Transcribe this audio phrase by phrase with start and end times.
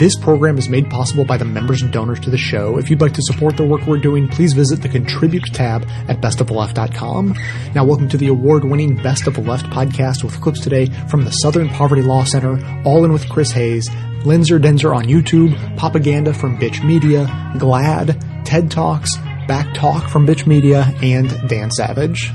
[0.00, 2.78] This program is made possible by the members and donors to the show.
[2.78, 6.22] If you'd like to support the work we're doing, please visit the contribute tab at
[6.22, 7.34] bestoftheleft.com.
[7.74, 11.30] Now, welcome to the award-winning Best of the Left podcast with clips today from the
[11.30, 13.90] Southern Poverty Law Center, All In with Chris Hayes,
[14.22, 17.26] Linzer Denzer on YouTube, Popaganda from Bitch Media,
[17.58, 19.14] GLAAD, TED Talks,
[19.46, 22.32] Back Talk from Bitch Media, and Dan Savage.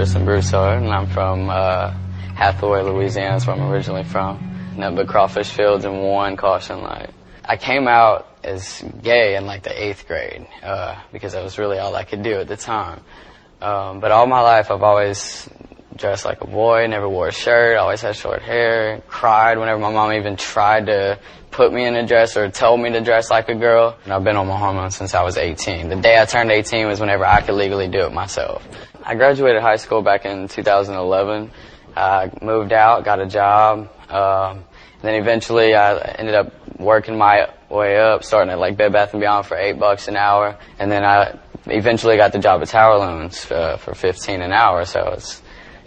[0.00, 1.90] Tristan Broussard, and I'm from uh,
[2.34, 3.32] Hathaway, Louisiana.
[3.32, 4.72] That's where I'm originally from.
[4.74, 7.10] Nothing but crawfish fields and one caution light.
[7.44, 11.76] I came out as gay in like the eighth grade uh, because that was really
[11.76, 13.02] all I could do at the time.
[13.60, 15.46] Um, but all my life, I've always
[15.96, 19.92] dressed like a boy, never wore a shirt, always had short hair, cried whenever my
[19.92, 21.18] mom even tried to
[21.50, 23.98] put me in a dress or told me to dress like a girl.
[24.04, 25.90] And I've been on my hormones since I was 18.
[25.90, 28.66] The day I turned 18 was whenever I could legally do it myself.
[29.02, 31.50] I graduated high school back in 2011.
[31.96, 37.48] I moved out, got a job, um, and then eventually I ended up working my
[37.68, 40.90] way up, starting at like Bed Bath and Beyond for eight bucks an hour, and
[40.90, 44.84] then I eventually got the job at Tower Loans uh, for 15 an hour.
[44.84, 45.42] So I was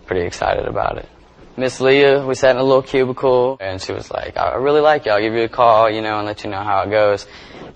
[0.05, 1.09] pretty excited about it.
[1.55, 5.05] Miss Leah, we sat in a little cubicle, and she was like, "I really like
[5.05, 5.11] you.
[5.11, 7.27] I'll give you a call, you know, and let you know how it goes."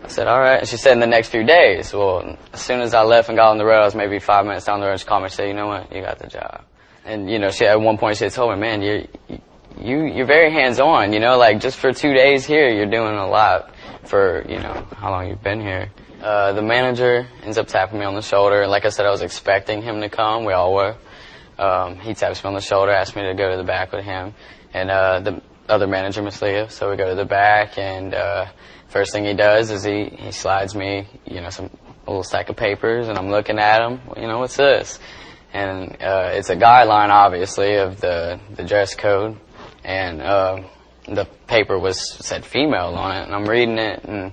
[0.04, 2.82] I said, "All right." And she said, "In the next few days." Well, as soon
[2.82, 4.88] as I left and got on the road, I was maybe five minutes down the
[4.88, 5.00] road.
[5.00, 5.94] She called me and said, "You know what?
[5.94, 6.62] You got the job."
[7.06, 9.04] And you know, she at one point she had told me, "Man, you're
[9.80, 11.14] you you're very hands on.
[11.14, 14.88] You know, like just for two days here, you're doing a lot for you know
[14.96, 18.64] how long you've been here." Uh, the manager ends up tapping me on the shoulder.
[18.64, 20.46] And like I said, I was expecting him to come.
[20.46, 20.96] We all were.
[21.58, 24.06] Um, he taps me on the shoulder, asks me to go to the back with
[24.06, 24.34] him,
[24.74, 26.70] and uh, the other manager, Miss Leah.
[26.70, 28.46] So we go to the back, and uh,
[28.90, 31.70] first thing he does is he he slides me, you know, some
[32.06, 34.00] a little stack of papers, and I'm looking at them.
[34.16, 35.00] You know, what's this?
[35.54, 39.38] And uh, it's a guideline, obviously, of the the dress code,
[39.84, 40.62] and uh,
[41.08, 44.32] the paper was said female on it, and I'm reading it, and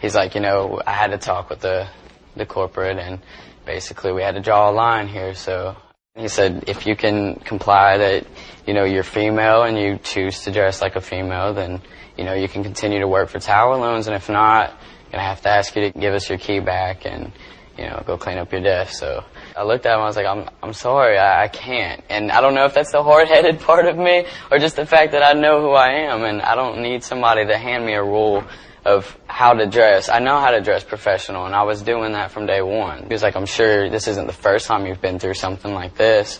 [0.00, 1.88] he's like, you know, I had to talk with the
[2.36, 3.20] the corporate, and
[3.64, 5.76] basically we had to draw a line here, so
[6.16, 8.26] he said, if you can comply that,
[8.66, 11.82] you know, you're female and you choose to dress like a female, then,
[12.16, 14.06] you know, you can continue to work for Tower Loans.
[14.06, 16.60] And if not, I'm going to have to ask you to give us your key
[16.60, 17.32] back and,
[17.76, 18.98] you know, go clean up your desk.
[18.98, 19.24] So
[19.54, 22.02] I looked at him, I was like, I'm, I'm sorry, I, I can't.
[22.08, 25.12] And I don't know if that's the hard-headed part of me or just the fact
[25.12, 28.02] that I know who I am and I don't need somebody to hand me a
[28.02, 28.42] rule
[28.86, 30.08] of how to dress.
[30.08, 33.02] I know how to dress professional, and I was doing that from day one.
[33.02, 35.96] He was like, I'm sure this isn't the first time you've been through something like
[35.96, 36.38] this.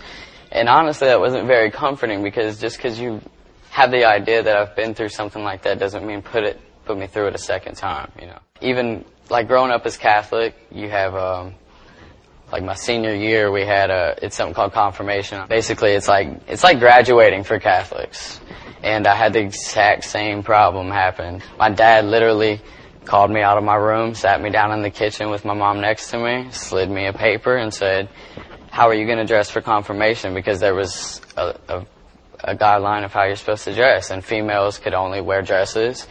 [0.52, 3.20] And honestly, that wasn't very comforting because just because you
[3.70, 6.96] have the idea that I've been through something like that doesn't mean put it put
[6.96, 8.12] me through it a second time.
[8.20, 11.54] You know, even like growing up as Catholic, you have um,
[12.52, 15.46] like my senior year, we had a it's something called confirmation.
[15.48, 18.40] Basically, it's like it's like graduating for Catholics
[18.86, 21.42] and I had the exact same problem happen.
[21.58, 22.60] My dad literally
[23.04, 25.80] called me out of my room, sat me down in the kitchen with my mom
[25.80, 28.08] next to me, slid me a paper, and said,
[28.70, 31.86] "How are you going to dress for confirmation?" Because there was a, a,
[32.44, 36.06] a guideline of how you're supposed to dress, and females could only wear dresses,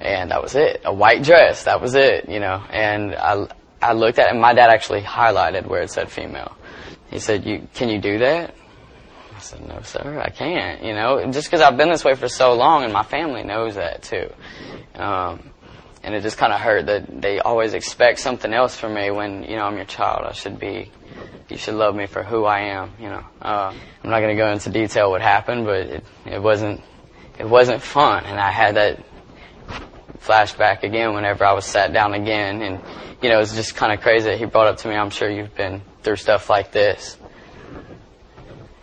[0.00, 0.82] and that was it.
[0.84, 2.62] A white dress, that was it, you know.
[2.70, 3.48] And I,
[3.82, 6.56] I looked at it, and my dad actually highlighted where it said female.
[7.10, 8.54] He said, "You can you do that?"
[9.34, 12.28] I said, no, sir, I can't, you know, just because I've been this way for
[12.28, 14.30] so long and my family knows that too.
[14.94, 15.50] Um,
[16.04, 19.44] and it just kind of hurt that they always expect something else from me when,
[19.44, 20.26] you know, I'm your child.
[20.26, 20.90] I should be,
[21.48, 23.24] you should love me for who I am, you know.
[23.40, 26.80] Uh, I'm not going to go into detail what happened, but it, it wasn't,
[27.38, 28.24] it wasn't fun.
[28.24, 29.04] And I had that
[30.24, 32.62] flashback again whenever I was sat down again.
[32.62, 32.80] And,
[33.22, 35.10] you know, it was just kind of crazy that he brought up to me, I'm
[35.10, 37.16] sure you've been through stuff like this.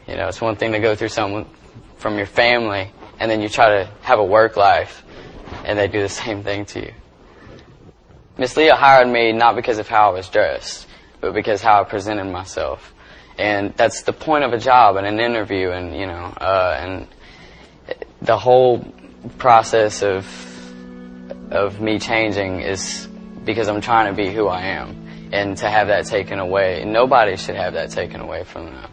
[0.07, 1.47] You know, it's one thing to go through something
[1.97, 5.03] from your family, and then you try to have a work life,
[5.65, 6.93] and they do the same thing to you.
[8.37, 10.87] Miss Leah hired me not because of how I was dressed,
[11.19, 12.93] but because how I presented myself.
[13.37, 17.07] And that's the point of a job and an interview, and you know, uh, and
[18.21, 18.85] the whole
[19.37, 20.25] process of
[21.51, 23.07] of me changing is
[23.43, 27.37] because I'm trying to be who I am, and to have that taken away, nobody
[27.37, 28.91] should have that taken away from them.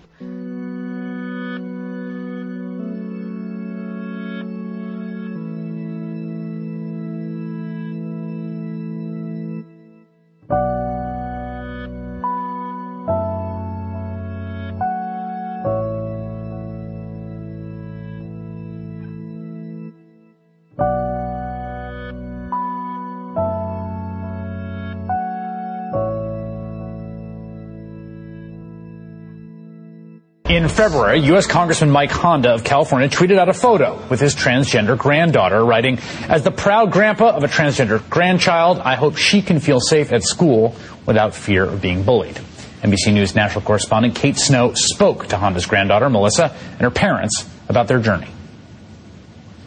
[30.56, 31.46] In February, U.S.
[31.46, 35.98] Congressman Mike Honda of California tweeted out a photo with his transgender granddaughter, writing,
[36.30, 40.22] As the proud grandpa of a transgender grandchild, I hope she can feel safe at
[40.22, 40.74] school
[41.04, 42.36] without fear of being bullied.
[42.80, 47.86] NBC News national correspondent Kate Snow spoke to Honda's granddaughter, Melissa, and her parents about
[47.86, 48.28] their journey.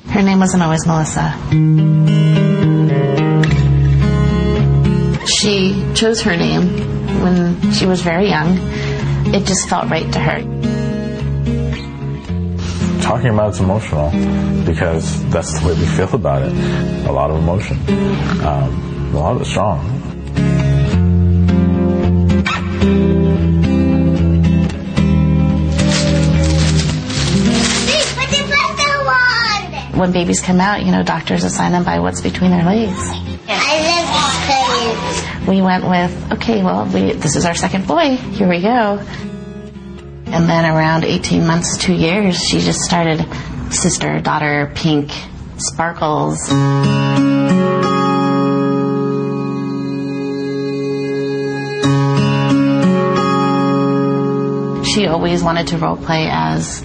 [0.08, 1.38] Her name wasn't always Melissa.
[5.28, 8.58] She chose her name when she was very young.
[9.32, 10.79] It just felt right to her.
[13.10, 14.12] Talking about it's emotional
[14.66, 16.54] because that's the way we feel about it.
[17.08, 17.76] A lot of emotion.
[18.46, 19.80] Um, a lot of it strong.
[29.98, 32.94] When babies come out, you know, doctors assign them by what's between their legs.
[33.48, 38.18] I love We went with, okay, well, we, this is our second boy.
[38.18, 39.04] Here we go.
[40.32, 43.26] And then around 18 months, two years, she just started
[43.72, 45.12] sister, daughter, pink,
[45.58, 46.38] sparkles.
[54.88, 56.82] She always wanted to role play as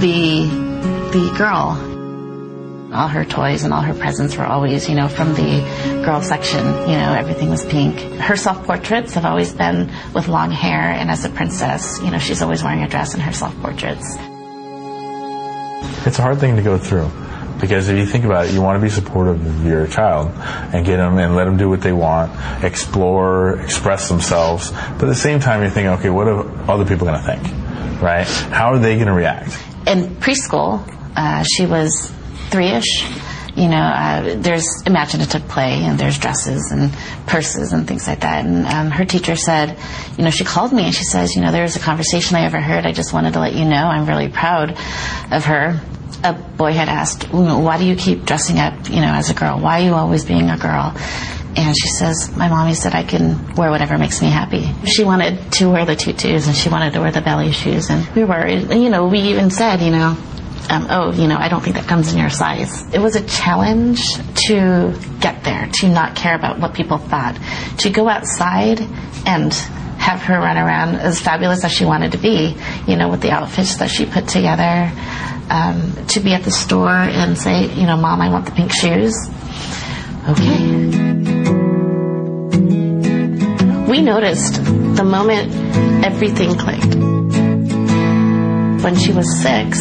[0.00, 0.46] the
[1.12, 1.95] the girl.
[2.92, 5.60] All her toys and all her presents were always, you know, from the
[6.04, 6.64] girl section.
[6.64, 7.98] You know, everything was pink.
[8.20, 12.42] Her self-portraits have always been with long hair, and as a princess, you know, she's
[12.42, 14.16] always wearing a dress in her self-portraits.
[16.06, 17.10] It's a hard thing to go through
[17.60, 20.30] because if you think about it, you want to be supportive of your child
[20.72, 24.70] and get them and let them do what they want, explore, express themselves.
[24.70, 28.02] But at the same time, you're thinking, okay, what are other people going to think?
[28.02, 28.26] Right?
[28.26, 29.58] How are they going to react?
[29.86, 30.82] in preschool,
[31.16, 32.12] uh, she was
[32.50, 33.04] three-ish.
[33.56, 36.92] You know, uh, there's imaginative play and there's dresses and
[37.26, 38.44] purses and things like that.
[38.44, 39.78] And um, her teacher said,
[40.18, 42.44] you know, she called me and she says, you know, there was a conversation I
[42.44, 42.84] overheard.
[42.84, 44.76] I just wanted to let you know I'm really proud
[45.32, 45.80] of her.
[46.22, 49.58] A boy had asked, why do you keep dressing up, you know, as a girl?
[49.58, 50.94] Why are you always being a girl?
[51.56, 54.68] And she says, my mommy said I can wear whatever makes me happy.
[54.86, 57.88] She wanted to wear the tutus and she wanted to wear the belly shoes.
[57.88, 60.18] And we were, you know, we even said, you know,
[60.70, 62.92] um, oh, you know, I don't think that comes in your size.
[62.92, 64.00] It was a challenge
[64.48, 67.38] to get there, to not care about what people thought,
[67.78, 68.80] to go outside
[69.26, 69.52] and
[69.98, 72.56] have her run around as fabulous as she wanted to be,
[72.86, 74.92] you know, with the outfits that she put together,
[75.50, 78.72] um, to be at the store and say, you know, mom, I want the pink
[78.72, 79.14] shoes.
[80.28, 81.06] Okay.
[83.90, 85.54] We noticed the moment
[86.04, 86.94] everything clicked.
[88.82, 89.80] When she was six,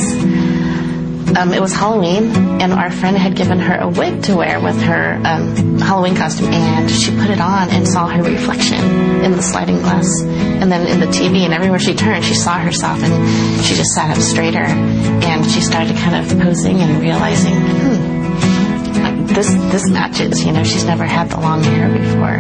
[1.38, 4.80] um, it was Halloween, and our friend had given her a wig to wear with
[4.82, 8.80] her um, Halloween costume, and she put it on and saw her reflection
[9.24, 12.60] in the sliding glass, and then in the TV, and everywhere she turned, she saw
[12.60, 17.56] herself, and she just sat up straighter, and she started kind of posing and realizing,
[17.56, 20.46] hmm, this this matches.
[20.46, 22.38] You know, she's never had the long hair before,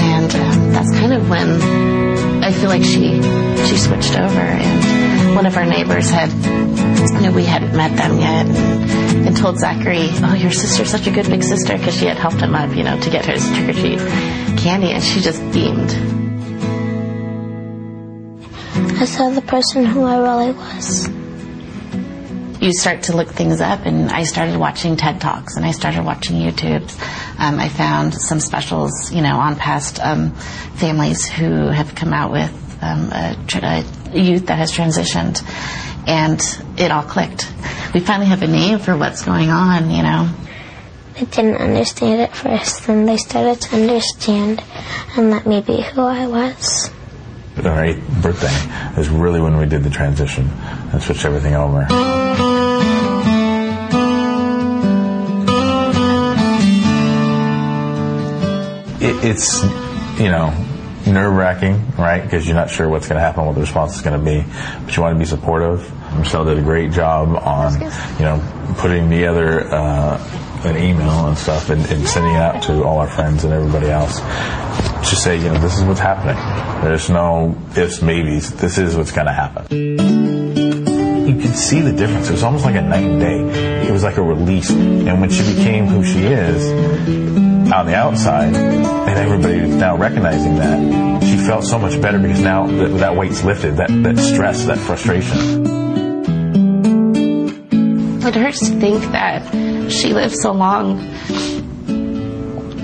[0.00, 1.99] and um, that's kind of when
[2.50, 3.22] I feel like she
[3.68, 8.18] she switched over, and one of our neighbors had you know, we hadn't met them
[8.18, 12.06] yet, and, and told Zachary, "Oh, your sister's such a good big sister," because she
[12.06, 13.98] had helped him up, you know, to get his trick or treat
[14.58, 15.92] candy, and she just beamed.
[19.00, 21.19] I saw the person who I really was.
[22.60, 26.04] You start to look things up, and I started watching TED Talks, and I started
[26.04, 27.00] watching YouTubes.
[27.38, 30.34] Um, I found some specials, you know, on past um,
[30.76, 32.52] families who have come out with
[32.82, 35.42] um, a, a youth that has transitioned,
[36.06, 36.40] and
[36.78, 37.50] it all clicked.
[37.94, 40.28] We finally have a name for what's going on, you know.
[41.16, 44.62] I didn't understand at first, then they started to understand
[45.16, 46.90] and let me be who I was.
[47.58, 51.86] Our eighth birthday is really when we did the transition and switched everything over.
[59.02, 59.62] It, it's,
[60.18, 60.54] you know,
[61.06, 62.22] nerve wracking, right?
[62.22, 64.42] Because you're not sure what's going to happen, what the response is going to be,
[64.84, 65.92] but you want to be supportive.
[66.16, 71.68] Michelle did a great job on, you know, putting together uh, an email and stuff
[71.68, 74.20] and, and sending it out to all our friends and everybody else
[75.08, 76.36] to say, you know, this is what's happening.
[76.84, 78.54] There's no ifs, maybes.
[78.56, 79.66] This is what's going to happen.
[79.70, 82.28] You could see the difference.
[82.28, 83.86] It was almost like a night and day.
[83.86, 84.70] It was like a release.
[84.70, 86.70] And when she became who she is
[87.72, 92.66] on the outside, and everybody now recognizing that, she felt so much better because now
[92.66, 95.80] that, that weight's lifted, that, that stress, that frustration.
[98.22, 100.98] It hurts to think that she lived so long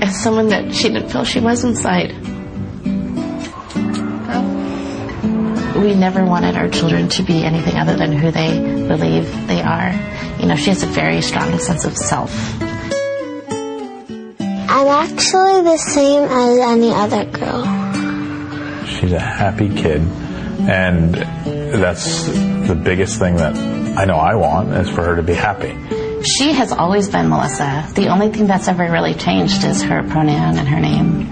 [0.03, 2.15] as someone that she didn't feel she was inside.
[5.87, 9.93] we never wanted our children to be anything other than who they believe they are.
[10.41, 12.33] You know, she has a very strong sense of self.
[14.69, 17.65] I'm actually the same as any other girl.
[18.87, 20.01] She's a happy kid,
[20.69, 23.57] and that's the biggest thing that
[23.97, 26.06] I know I want is for her to be happy.
[26.27, 27.89] She has always been Melissa.
[27.95, 31.31] The only thing that's ever really changed is her pronoun and her name.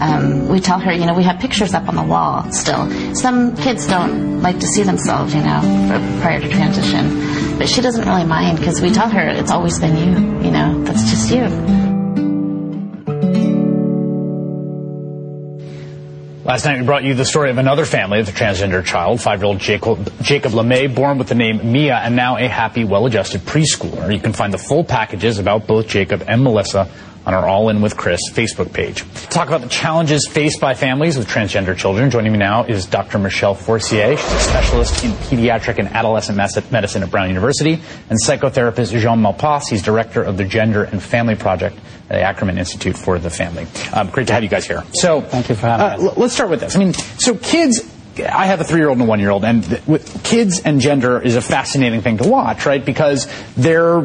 [0.00, 2.90] Um, we tell her, you know, we have pictures up on the wall still.
[3.14, 5.60] Some kids don't like to see themselves, you know,
[6.22, 7.58] prior to transition.
[7.58, 10.82] But she doesn't really mind because we tell her it's always been you, you know,
[10.84, 11.83] that's just you.
[16.44, 19.60] Last night we brought you the story of another family of a transgender child, five-year-old
[19.60, 24.12] Jacob, Jacob LeMay, born with the name Mia and now a happy, well-adjusted preschooler.
[24.12, 26.90] You can find the full packages about both Jacob and Melissa
[27.26, 29.04] on our All In with Chris Facebook page.
[29.30, 32.10] Talk about the challenges faced by families with transgender children.
[32.10, 33.18] Joining me now is Dr.
[33.18, 34.16] Michelle Forcier.
[34.16, 39.68] She's a specialist in pediatric and adolescent medicine at Brown University, and psychotherapist Jean Malpas.
[39.70, 41.76] He's director of the Gender and Family Project
[42.10, 43.66] at the Ackerman Institute for the Family.
[43.92, 44.84] Um, great to have you guys here.
[44.92, 46.16] So, thank you for having uh, us.
[46.16, 46.76] Let's start with this.
[46.76, 50.60] I mean, so kids I have a three-year-old and a one-year-old, and th- with kids
[50.60, 52.84] and gender is a fascinating thing to watch, right?
[52.84, 54.00] Because they're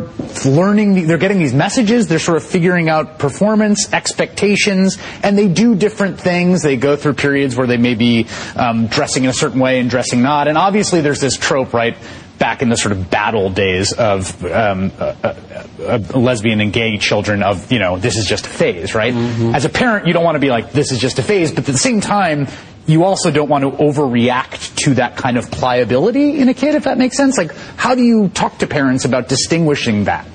[0.45, 5.75] learning, they're getting these messages, they're sort of figuring out performance, expectations, and they do
[5.75, 6.63] different things.
[6.63, 9.89] They go through periods where they may be um, dressing in a certain way and
[9.89, 11.97] dressing not, and obviously there's this trope, right?
[12.37, 15.35] Back in the sort of battle days of um, uh, uh,
[15.81, 19.13] uh, lesbian and gay children, of you know, this is just a phase, right?
[19.13, 19.55] Mm-hmm.
[19.55, 21.67] As a parent, you don't want to be like, this is just a phase, but
[21.67, 22.47] at the same time,
[22.89, 26.85] you also don't want to overreact to that kind of pliability in a kid, if
[26.85, 27.37] that makes sense.
[27.37, 30.25] Like, how do you talk to parents about distinguishing that?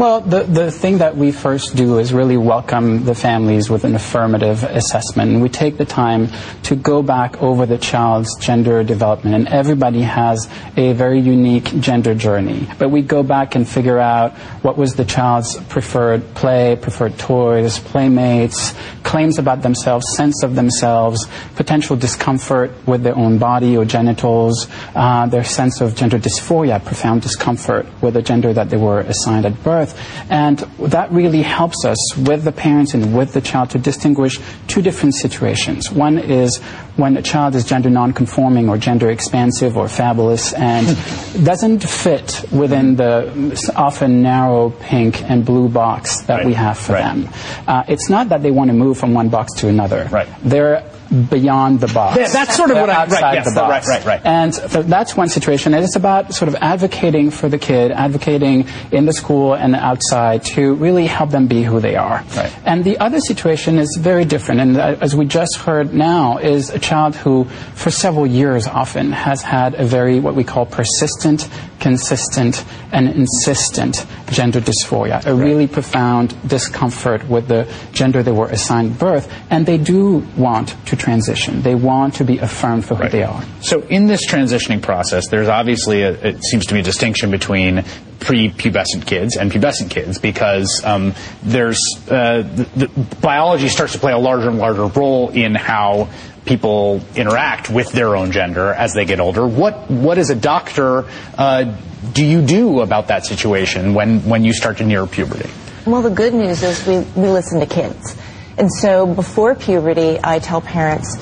[0.00, 3.94] Well, the, the thing that we first do is really welcome the families with an
[3.94, 5.42] affirmative assessment.
[5.42, 6.28] We take the time
[6.62, 12.14] to go back over the child's gender development, and everybody has a very unique gender
[12.14, 12.66] journey.
[12.78, 17.78] But we go back and figure out what was the child's preferred play, preferred toys,
[17.78, 24.66] playmates, claims about themselves, sense of themselves, potential discomfort with their own body or genitals,
[24.94, 29.44] uh, their sense of gender dysphoria, profound discomfort with the gender that they were assigned
[29.44, 30.30] at birth birth.
[30.30, 30.58] And
[30.90, 35.14] that really helps us with the parents and with the child to distinguish two different
[35.14, 35.90] situations.
[35.90, 36.58] One is
[36.96, 40.86] when a child is gender nonconforming or gender expansive or fabulous and
[41.44, 46.46] doesn't fit within the often narrow pink and blue box that right.
[46.46, 47.02] we have for right.
[47.02, 47.28] them.
[47.66, 50.08] Uh, it's not that they want to move from one box to another.
[50.10, 50.28] Right.
[50.42, 52.18] They're beyond the box.
[52.18, 53.88] Yeah, that's sort of They're what I outside right, yes, the box.
[53.88, 54.20] right, right, right.
[54.24, 55.74] And th- that's one situation.
[55.74, 60.44] And it's about sort of advocating for the kid, advocating in the school and outside
[60.54, 62.24] to really help them be who they are.
[62.36, 62.56] Right.
[62.64, 64.60] And the other situation is very different.
[64.60, 69.12] And uh, as we just heard now, is a child who, for several years, often
[69.12, 71.48] has had a very what we call persistent,
[71.80, 75.44] consistent, and insistent gender dysphoria, a right.
[75.44, 80.96] really profound discomfort with the gender they were assigned birth, and they do want to
[81.00, 81.62] transition.
[81.62, 83.12] They want to be affirmed for who right.
[83.12, 83.42] they are.
[83.62, 87.84] So in this transitioning process, there's obviously, a, it seems to me, a distinction between
[88.20, 94.12] pre-pubescent kids and pubescent kids because um, there's uh, the, the biology starts to play
[94.12, 96.08] a larger and larger role in how
[96.44, 99.46] people interact with their own gender as they get older.
[99.46, 101.76] What what as a doctor uh,
[102.12, 105.48] do you do about that situation when when you start to near puberty?
[105.86, 108.16] Well, the good news is we, we listen to kids.
[108.60, 111.16] And so before puberty, I tell parents,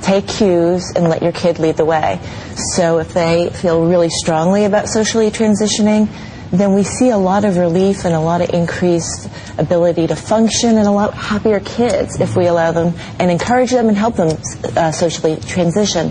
[0.00, 2.18] take cues and let your kid lead the way.
[2.74, 6.08] So if they feel really strongly about socially transitioning,
[6.50, 10.76] then we see a lot of relief and a lot of increased ability to function
[10.76, 14.36] and a lot happier kids if we allow them and encourage them and help them
[14.76, 16.10] uh, socially transition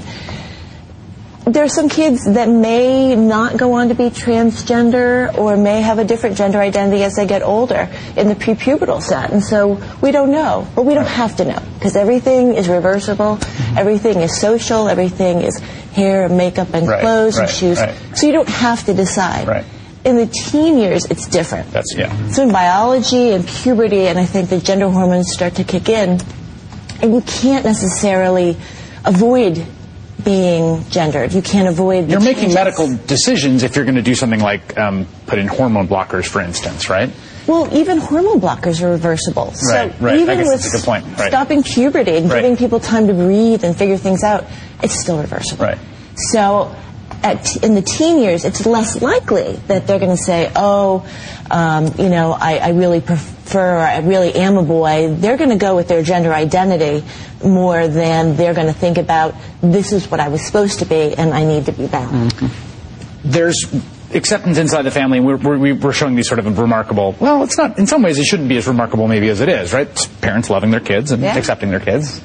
[1.45, 5.97] there are some kids that may not go on to be transgender or may have
[5.97, 9.31] a different gender identity as they get older in the prepubertal set.
[9.31, 13.37] And so we don't know, but we don't have to know because everything is reversible,
[13.37, 13.77] mm-hmm.
[13.77, 15.57] everything is social, everything is
[15.93, 17.79] hair and makeup and right, clothes right, and shoes.
[17.79, 17.95] Right.
[18.15, 19.47] So you don't have to decide.
[19.47, 19.65] Right.
[20.05, 21.71] In the teen years, it's different.
[21.71, 22.29] That's yeah.
[22.29, 26.19] So in biology and puberty, and I think the gender hormones start to kick in,
[27.01, 28.57] and you can't necessarily
[29.05, 29.63] avoid
[30.23, 31.33] being gendered.
[31.33, 32.09] You can't avoid.
[32.09, 32.41] You're changes.
[32.43, 36.27] making medical decisions if you're going to do something like um, put in hormone blockers,
[36.27, 37.11] for instance, right?
[37.47, 39.45] Well, even hormone blockers are reversible.
[39.45, 40.19] Right, so right.
[40.19, 41.27] even with right.
[41.27, 44.45] stopping puberty and giving people time to breathe and figure things out,
[44.83, 45.65] it's still reversible.
[45.65, 45.77] Right.
[46.15, 46.75] So
[47.23, 51.07] at, in the teen years, it's less likely that they're going to say, oh,
[51.49, 55.13] um, you know, I, I really prefer, or I really am a boy.
[55.13, 57.05] They're going to go with their gender identity
[57.43, 61.13] more than they're going to think about, this is what I was supposed to be,
[61.13, 62.09] and I need to be that.
[62.09, 63.29] Mm-hmm.
[63.29, 63.65] There's
[64.13, 67.15] acceptance inside the family, and we're, we're, we're, showing these sort of remarkable.
[67.19, 67.77] Well, it's not.
[67.77, 69.87] In some ways, it shouldn't be as remarkable, maybe as it is, right?
[69.87, 71.37] It's parents loving their kids and yeah.
[71.37, 72.21] accepting their kids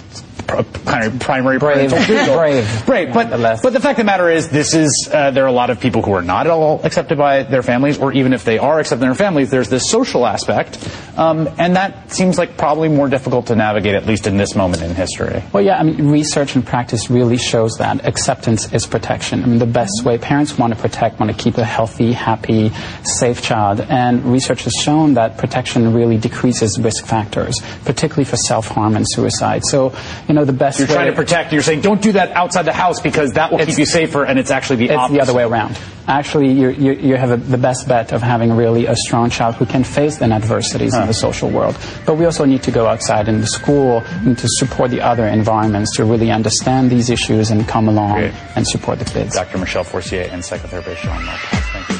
[0.46, 3.12] primary brave, brave, brave.
[3.12, 3.30] But
[3.62, 5.80] but the fact of the matter is, this is uh, there are a lot of
[5.80, 8.78] people who are not at all accepted by their families, or even if they are
[8.78, 10.78] accepted in their families, there's this social aspect,
[11.16, 14.82] um, and that seems like probably more difficult to navigate, at least in this moment
[14.82, 15.42] in history.
[15.52, 19.42] Well, yeah, I mean, research and practice really shows that acceptance is protection.
[19.42, 22.70] I mean, the best way parents want to protect, want to keep a healthy, happy,
[23.02, 28.68] safe child, and research has shown that protection really decreases risk factors, particularly for self
[28.68, 29.64] harm and suicide.
[29.64, 29.94] So,
[30.28, 31.52] you know, the best You're way trying to protect.
[31.52, 34.38] You're saying don't do that outside the house because that will keep you safer, and
[34.38, 35.14] it's actually the it's opposite.
[35.14, 35.78] the other way around.
[36.08, 39.56] Actually, you you you have a, the best bet of having really a strong child
[39.56, 41.02] who can face the adversities huh.
[41.02, 41.76] in the social world.
[42.04, 45.26] But we also need to go outside in the school and to support the other
[45.26, 48.34] environments to really understand these issues and come along Great.
[48.54, 49.34] and support the kids.
[49.34, 49.58] Dr.
[49.58, 51.60] Michelle Forcier and psychotherapist Sean Marquez.
[51.72, 51.95] Thank you.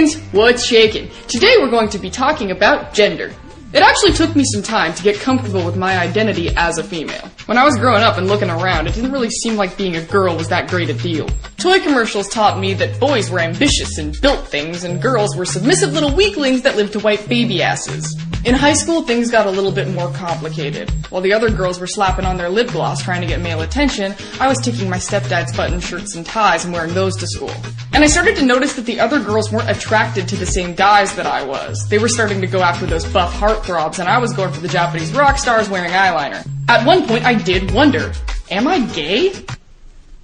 [0.00, 1.10] What's shaking?
[1.28, 3.34] Today we're going to be talking about gender.
[3.74, 7.30] It actually took me some time to get comfortable with my identity as a female.
[7.44, 10.02] When I was growing up and looking around, it didn't really seem like being a
[10.02, 11.28] girl was that great a deal.
[11.58, 15.92] Toy commercials taught me that boys were ambitious and built things, and girls were submissive
[15.92, 18.16] little weaklings that lived to wipe baby asses.
[18.42, 20.88] In high school, things got a little bit more complicated.
[21.10, 24.14] While the other girls were slapping on their lip gloss trying to get male attention,
[24.40, 27.52] I was taking my stepdad's button shirts and ties and wearing those to school.
[27.92, 31.14] And I started to notice that the other girls weren't attracted to the same guys
[31.16, 31.86] that I was.
[31.90, 34.68] They were starting to go after those buff heartthrobs, and I was going for the
[34.68, 36.48] Japanese rock stars wearing eyeliner.
[36.66, 38.10] At one point, I did wonder,
[38.50, 39.32] am I gay?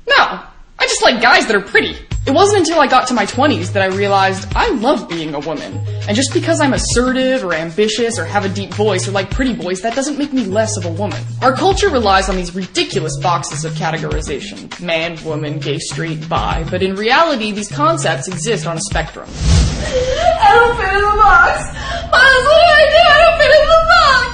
[0.09, 1.96] No, I just like guys that are pretty.
[2.27, 5.39] It wasn't until I got to my 20s that I realized I love being a
[5.39, 5.79] woman.
[6.09, 9.55] And just because I'm assertive or ambitious or have a deep voice or like pretty
[9.55, 11.23] boys, that doesn't make me less of a woman.
[11.41, 16.83] Our culture relies on these ridiculous boxes of categorization man, woman, gay, straight, bi, but
[16.83, 19.29] in reality, these concepts exist on a spectrum.
[19.31, 21.62] I don't fit in the box!
[22.11, 23.03] Miles, what do I do?
[23.07, 24.33] I don't fit in the box!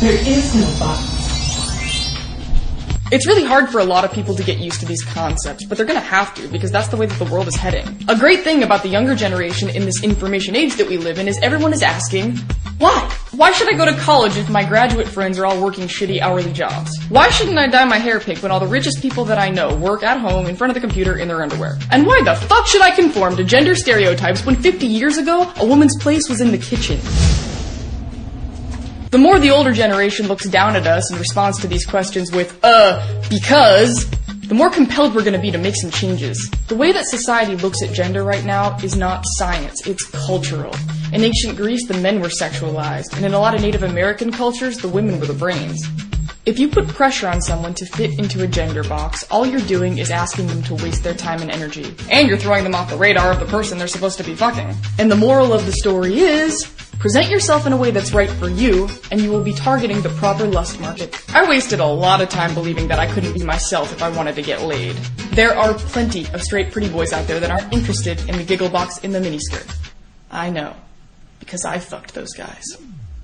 [0.00, 1.11] There is no box.
[3.12, 5.76] It's really hard for a lot of people to get used to these concepts, but
[5.76, 7.86] they're gonna have to because that's the way that the world is heading.
[8.08, 11.28] A great thing about the younger generation in this information age that we live in
[11.28, 12.38] is everyone is asking,
[12.78, 13.14] why?
[13.32, 16.54] Why should I go to college if my graduate friends are all working shitty hourly
[16.54, 16.90] jobs?
[17.10, 19.76] Why shouldn't I dye my hair pink when all the richest people that I know
[19.76, 21.78] work at home in front of the computer in their underwear?
[21.90, 25.66] And why the fuck should I conform to gender stereotypes when 50 years ago a
[25.66, 26.98] woman's place was in the kitchen?
[29.12, 32.58] The more the older generation looks down at us and responds to these questions with,
[32.62, 34.08] uh, because,
[34.46, 36.50] the more compelled we're going to be to make some changes.
[36.68, 40.74] The way that society looks at gender right now is not science, it's cultural.
[41.12, 44.78] In ancient Greece, the men were sexualized, and in a lot of Native American cultures,
[44.78, 45.86] the women were the brains.
[46.46, 49.98] If you put pressure on someone to fit into a gender box, all you're doing
[49.98, 51.94] is asking them to waste their time and energy.
[52.10, 54.74] And you're throwing them off the radar of the person they're supposed to be fucking.
[54.98, 56.66] And the moral of the story is,
[56.98, 60.08] Present yourself in a way that's right for you, and you will be targeting the
[60.10, 61.20] proper lust market.
[61.34, 64.36] I wasted a lot of time believing that I couldn't be myself if I wanted
[64.36, 64.94] to get laid.
[65.32, 68.68] There are plenty of straight pretty boys out there that aren't interested in the giggle
[68.68, 69.76] box in the miniskirt.
[70.30, 70.76] I know,
[71.40, 72.64] because I fucked those guys.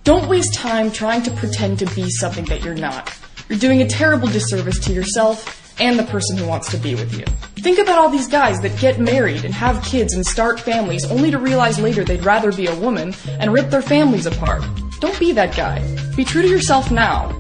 [0.02, 3.16] Don't waste time trying to pretend to be something that you're not.
[3.48, 7.16] You're doing a terrible disservice to yourself and the person who wants to be with
[7.16, 7.24] you.
[7.60, 11.30] Think about all these guys that get married and have kids and start families only
[11.30, 14.62] to realize later they'd rather be a woman and rip their families apart.
[15.00, 15.80] Don't be that guy.
[16.16, 17.37] Be true to yourself now.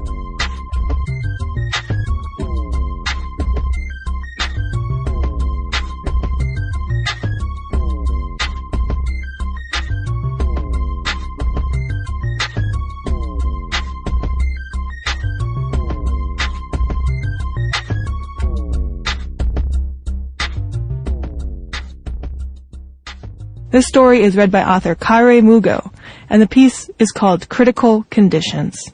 [23.78, 25.92] This story is read by author Kari Mugo,
[26.28, 28.92] and the piece is called Critical Conditions.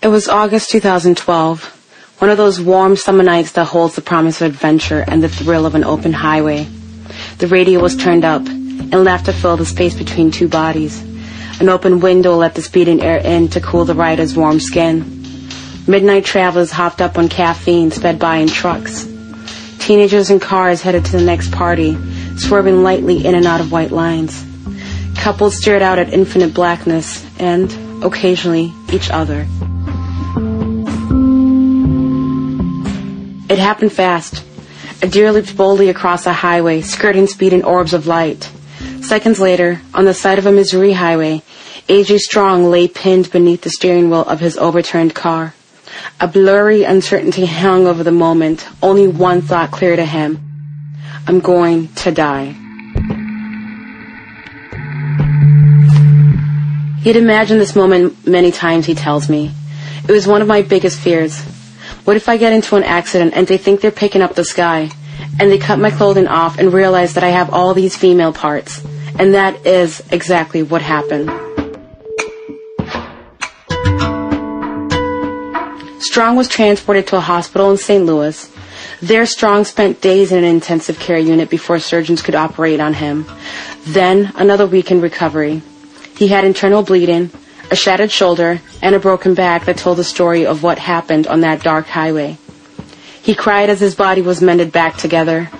[0.00, 4.52] It was August 2012, one of those warm summer nights that holds the promise of
[4.52, 6.68] adventure and the thrill of an open highway.
[7.38, 11.02] The radio was turned up, and laughter filled the space between two bodies.
[11.60, 15.02] An open window let the speeding air in to cool the rider's warm skin.
[15.88, 19.06] Midnight travelers hopped up on caffeine, sped by in trucks.
[19.80, 21.96] Teenagers in cars headed to the next party,
[22.40, 24.44] swerving lightly in and out of white lines.
[25.16, 27.70] Couples stared out at infinite blackness and,
[28.02, 29.46] occasionally, each other.
[33.50, 34.44] It happened fast.
[35.02, 38.50] A deer leaped boldly across a highway, skirting speed in orbs of light.
[39.02, 41.42] Seconds later, on the side of a Missouri highway,
[41.88, 42.18] A.J.
[42.18, 45.54] Strong lay pinned beneath the steering wheel of his overturned car.
[46.20, 50.49] A blurry uncertainty hung over the moment, only one thought clear to him.
[51.26, 52.56] I'm going to die.
[57.02, 59.50] He'd imagined this moment many times, he tells me.
[60.06, 61.40] It was one of my biggest fears.
[62.04, 64.90] What if I get into an accident and they think they're picking up the sky?
[65.38, 68.84] And they cut my clothing off and realize that I have all these female parts.
[69.18, 71.30] And that is exactly what happened.
[76.02, 78.04] Strong was transported to a hospital in St.
[78.04, 78.49] Louis.
[79.02, 83.24] There, Strong spent days in an intensive care unit before surgeons could operate on him.
[83.86, 85.62] Then, another week in recovery.
[86.16, 87.30] He had internal bleeding,
[87.70, 91.40] a shattered shoulder, and a broken back that told the story of what happened on
[91.40, 92.36] that dark highway.
[93.22, 95.50] He cried as his body was mended back together.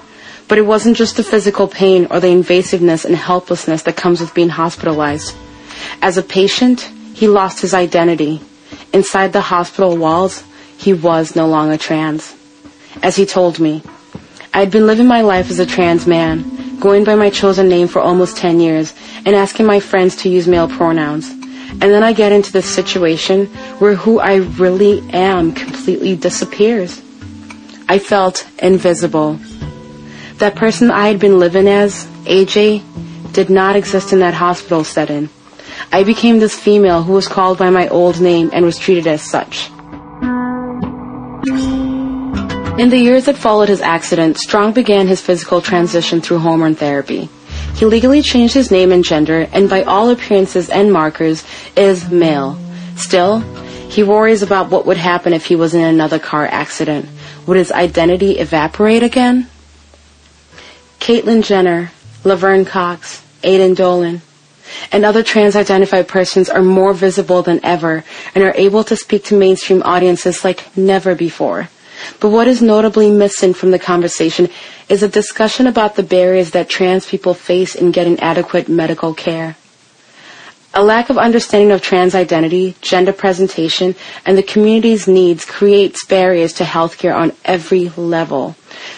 [0.47, 4.35] But it wasn't just the physical pain or the invasiveness and helplessness that comes with
[4.35, 5.35] being hospitalized.
[6.03, 6.81] As a patient,
[7.15, 8.43] he lost his identity.
[8.93, 10.43] Inside the hospital walls,
[10.77, 12.35] he was no longer trans.
[13.03, 13.83] As he told me,
[14.53, 17.89] I had been living my life as a trans man, going by my chosen name
[17.89, 21.29] for almost 10 years, and asking my friends to use male pronouns.
[21.29, 23.47] And then I get into this situation
[23.79, 27.01] where who I really am completely disappears.
[27.89, 29.39] I felt invisible.
[30.39, 32.83] That person I had been living as, AJ,
[33.33, 35.29] did not exist in that hospital setting.
[35.93, 39.23] I became this female who was called by my old name and was treated as
[39.23, 39.71] such.
[42.81, 47.29] In the years that followed his accident, Strong began his physical transition through hormone therapy.
[47.77, 51.45] He legally changed his name and gender, and by all appearances and markers,
[51.77, 52.59] is male.
[52.97, 53.41] Still,
[53.91, 57.07] he worries about what would happen if he was in another car accident.
[57.47, 59.49] Would his identity evaporate again?
[61.01, 61.91] Caitlyn Jenner,
[62.25, 64.23] Laverne Cox, Aydian Dowling,
[64.91, 69.37] and other trans-identified persons are more visible than ever and are able to speak to
[69.37, 71.69] mainstream audiences like never before.
[72.21, 74.49] But what is notably missing from the conversation
[74.89, 79.57] is a discussion about the barriers that trans people face in getting adequate medical care.
[80.73, 86.53] A lack of understanding of trans identity, gender presentation, and the community's needs creates barriers
[86.55, 88.53] to healthcare on every level,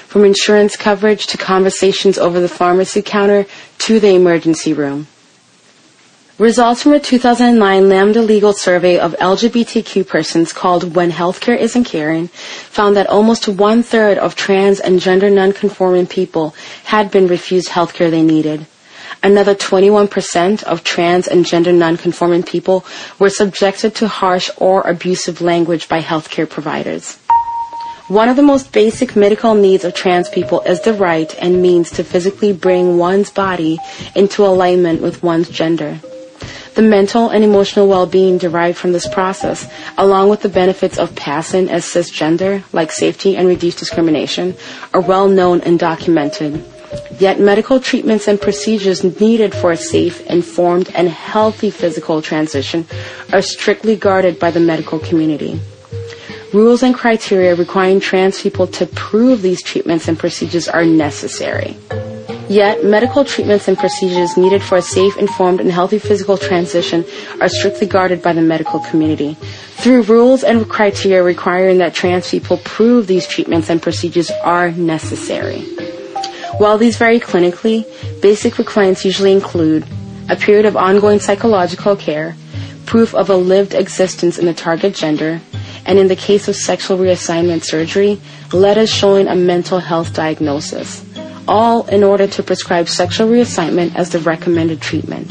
[0.06, 3.46] from insurance coverage to conversations over the pharmacy counter
[3.78, 5.06] to the emergency room.
[6.42, 12.26] Results from a 2009 Lambda Legal survey of LGBTQ persons called When Healthcare Isn't Caring
[12.26, 18.10] found that almost one third of trans and gender nonconforming people had been refused healthcare
[18.10, 18.66] they needed.
[19.22, 22.84] Another 21% of trans and gender nonconforming people
[23.20, 27.18] were subjected to harsh or abusive language by healthcare providers.
[28.08, 31.92] One of the most basic medical needs of trans people is the right and means
[31.92, 33.78] to physically bring one's body
[34.16, 36.00] into alignment with one's gender.
[36.74, 41.68] The mental and emotional well-being derived from this process, along with the benefits of passing
[41.68, 44.54] as cisgender, like safety and reduced discrimination,
[44.94, 46.64] are well known and documented.
[47.18, 52.86] Yet medical treatments and procedures needed for a safe, informed, and healthy physical transition
[53.32, 55.60] are strictly guarded by the medical community.
[56.52, 61.76] Rules and criteria requiring trans people to prove these treatments and procedures are necessary.
[62.52, 67.02] Yet, medical treatments and procedures needed for a safe, informed, and healthy physical transition
[67.40, 69.38] are strictly guarded by the medical community.
[69.80, 75.62] Through rules and criteria requiring that trans people prove these treatments and procedures are necessary.
[76.58, 77.86] While these vary clinically,
[78.20, 79.86] basic requirements usually include
[80.28, 82.36] a period of ongoing psychological care,
[82.84, 85.40] proof of a lived existence in the target gender,
[85.86, 88.20] and in the case of sexual reassignment surgery,
[88.52, 91.02] letters showing a mental health diagnosis,
[91.48, 95.30] all in order to prescribe sexual reassignment as the recommended treatment.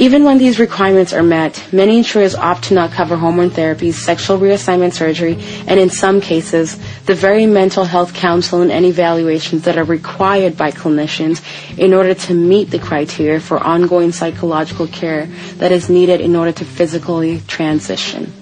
[0.00, 4.38] Even when these requirements are met, many insurers opt to not cover hormone therapy, sexual
[4.38, 9.84] reassignment surgery, and in some cases, the very mental health counseling and evaluations that are
[9.84, 11.42] required by clinicians
[11.76, 15.26] in order to meet the criteria for ongoing psychological care
[15.58, 18.32] that is needed in order to physically transition.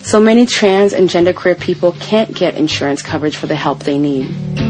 [0.00, 4.67] So many trans and genderqueer people can't get insurance coverage for the help they need.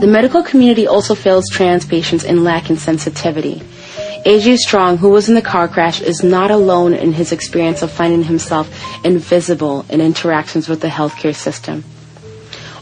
[0.00, 3.60] The medical community also fails trans patients in lack in sensitivity.
[4.24, 7.90] AJ Strong, who was in the car crash, is not alone in his experience of
[7.90, 8.70] finding himself
[9.04, 11.82] invisible in interactions with the healthcare system.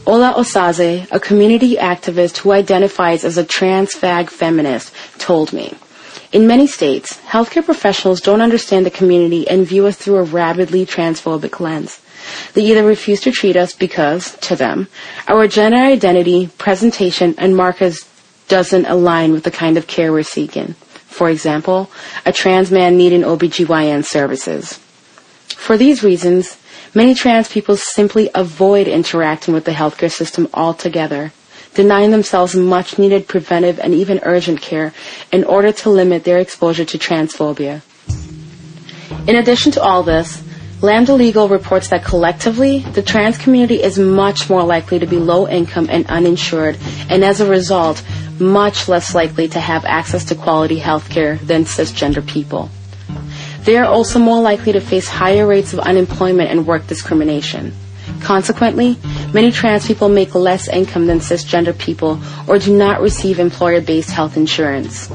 [0.05, 5.73] Ola Osaze, a community activist who identifies as a trans fag feminist, told me,
[6.31, 10.85] in many states, healthcare professionals don't understand the community and view us through a rabidly
[10.85, 11.99] transphobic lens.
[12.53, 14.87] They either refuse to treat us because, to them,
[15.27, 18.07] our gender identity, presentation, and markers
[18.47, 20.73] doesn't align with the kind of care we're seeking.
[21.07, 21.89] For example,
[22.25, 24.79] a trans man needing OBGYN services.
[25.47, 26.57] For these reasons,
[26.93, 31.33] many trans people simply avoid interacting with the healthcare system altogether,
[31.73, 34.93] denying themselves much needed preventive and even urgent care
[35.31, 37.81] in order to limit their exposure to transphobia.
[39.27, 40.41] In addition to all this,
[40.79, 45.47] Lambda Legal reports that collectively, the trans community is much more likely to be low
[45.47, 46.77] income and uninsured,
[47.09, 48.03] and as a result,
[48.39, 52.69] much less likely to have access to quality health care than cisgender people.
[53.63, 57.73] They are also more likely to face higher rates of unemployment and work discrimination.
[58.21, 58.97] Consequently,
[59.33, 64.37] many trans people make less income than cisgender people or do not receive employer-based health
[64.37, 65.07] insurance.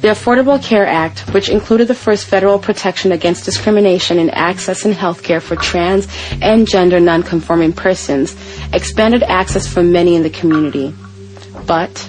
[0.00, 4.94] The Affordable Care Act, which included the first federal protection against discrimination in access and
[4.94, 6.06] health care for trans
[6.40, 8.36] and gender nonconforming persons,
[8.72, 10.94] expanded access for many in the community.
[11.66, 12.08] But,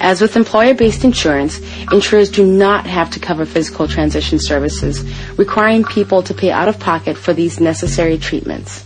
[0.00, 1.60] as with employer-based insurance,
[1.92, 5.04] insurers do not have to cover physical transition services,
[5.38, 8.84] requiring people to pay out of pocket for these necessary treatments.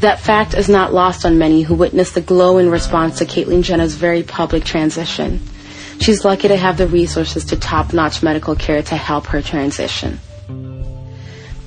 [0.00, 3.62] That fact is not lost on many who witnessed the glow in response to Caitlyn
[3.62, 5.40] Jenner's very public transition.
[6.00, 10.20] She's lucky to have the resources to top-notch medical care to help her transition.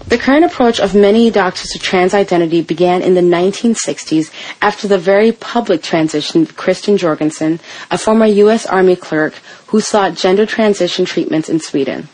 [0.08, 4.98] The current approach of many doctors to trans identity began in the 1960s after the
[4.98, 7.60] very public transition of Christine Jorgensen,
[7.92, 8.66] a former U.S.
[8.66, 9.34] Army clerk
[9.68, 12.08] who sought gender transition treatments in Sweden.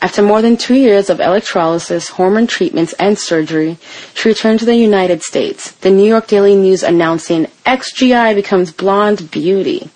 [0.00, 3.78] After more than two years of electrolysis, hormone treatments, and surgery,
[4.14, 5.72] she returned to the United States.
[5.72, 9.90] The New York Daily News announcing XGI becomes blonde beauty.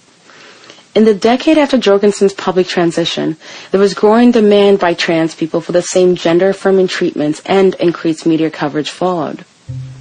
[0.97, 3.37] In the decade after Jorgensen's public transition,
[3.71, 8.27] there was growing demand by trans people for the same gender affirming treatments and increased
[8.27, 9.45] media coverage followed.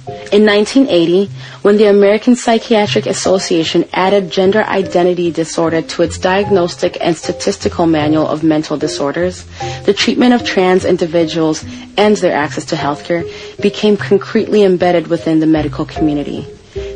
[0.08, 1.26] In 1980,
[1.62, 8.26] when the American Psychiatric Association added gender identity disorder to its diagnostic and statistical manual
[8.26, 9.44] of mental disorders,
[9.84, 11.64] the treatment of trans individuals
[11.96, 13.22] and their access to healthcare
[13.62, 16.46] became concretely embedded within the medical community.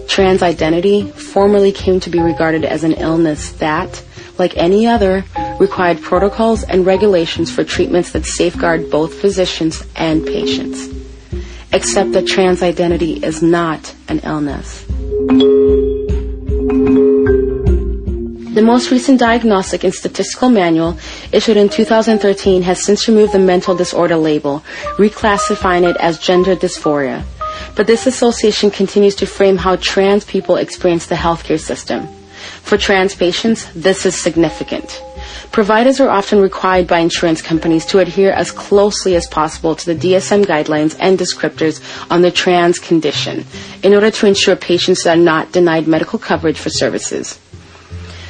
[0.08, 4.02] Trans identity formerly came to be regarded as an illness that,
[4.36, 5.24] like any other,
[5.60, 10.95] required protocols and regulations for treatments that safeguard both physicians and patients
[11.72, 14.84] except that trans identity is not an illness.
[18.56, 20.96] The most recent diagnostic and statistical manual,
[21.30, 24.64] issued in 2013, has since removed the mental disorder label,
[24.96, 27.22] reclassifying it as gender dysphoria.
[27.74, 32.08] But this association continues to frame how trans people experience the healthcare system.
[32.62, 35.02] For trans patients, this is significant.
[35.52, 39.94] Providers are often required by insurance companies to adhere as closely as possible to the
[39.94, 43.44] DSM guidelines and descriptors on the trans condition
[43.82, 47.38] in order to ensure patients are not denied medical coverage for services.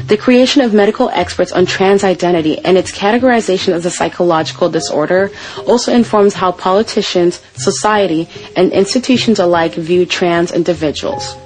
[0.07, 5.31] The creation of medical experts on trans identity and its categorization as a psychological disorder
[5.67, 11.37] also informs how politicians, society, and institutions alike view trans individuals.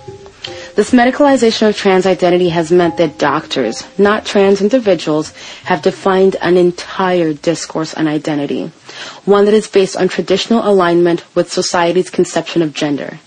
[0.80, 6.56] This medicalization of trans identity has meant that doctors, not trans individuals, have defined an
[6.56, 8.72] entire discourse on identity,
[9.26, 13.18] one that is based on traditional alignment with society's conception of gender.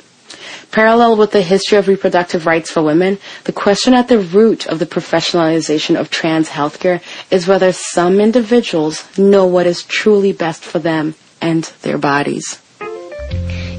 [0.71, 4.79] Parallel with the history of reproductive rights for women, the question at the root of
[4.79, 10.79] the professionalization of trans healthcare is whether some individuals know what is truly best for
[10.79, 12.62] them and their bodies.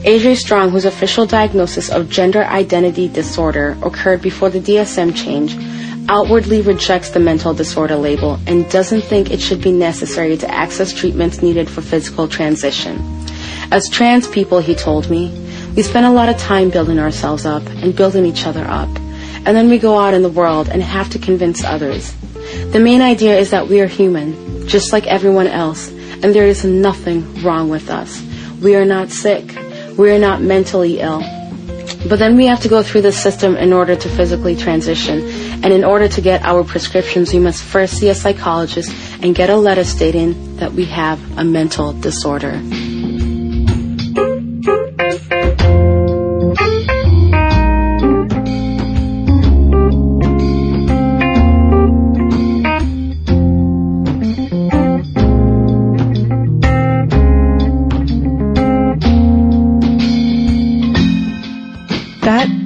[0.05, 5.57] AJ Strong, whose official diagnosis of gender identity disorder occurred before the DSM change,
[6.09, 10.93] outwardly rejects the mental disorder label and doesn't think it should be necessary to access
[10.93, 12.99] treatments needed for physical transition.
[13.71, 15.33] As trans people, he told me,
[15.75, 18.89] we spend a lot of time building ourselves up and building each other up.
[19.47, 22.15] And then we go out in the world and have to convince others.
[22.73, 26.65] The main idea is that we are human, just like everyone else, and there is
[26.65, 28.23] nothing wrong with us.
[28.65, 29.45] We are not sick.
[29.99, 31.21] We are not mentally ill.
[32.09, 35.21] But then we have to go through the system in order to physically transition.
[35.63, 38.91] And in order to get our prescriptions, we must first see a psychologist
[39.23, 42.61] and get a letter stating that we have a mental disorder.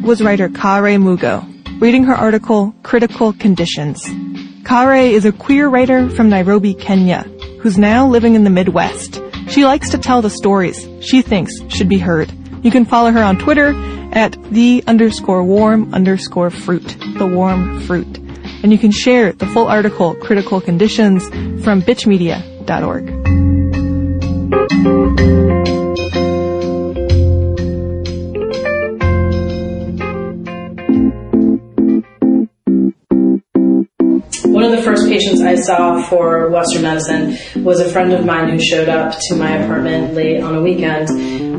[0.08, 1.44] Was writer Kari Mugo,
[1.82, 4.02] reading her article Critical Conditions.
[4.64, 7.24] Kare is a queer writer from Nairobi, Kenya,
[7.60, 9.20] who's now living in the Midwest.
[9.50, 12.32] She likes to tell the stories she thinks should be heard.
[12.64, 13.74] You can follow her on Twitter
[14.14, 18.16] at the underscore warm underscore fruit, the warm fruit.
[18.62, 21.28] And you can share the full article, Critical Conditions,
[21.62, 23.04] from bitchmedia.org.
[35.08, 39.36] patients I saw for Western medicine was a friend of mine who showed up to
[39.36, 41.08] my apartment late on a weekend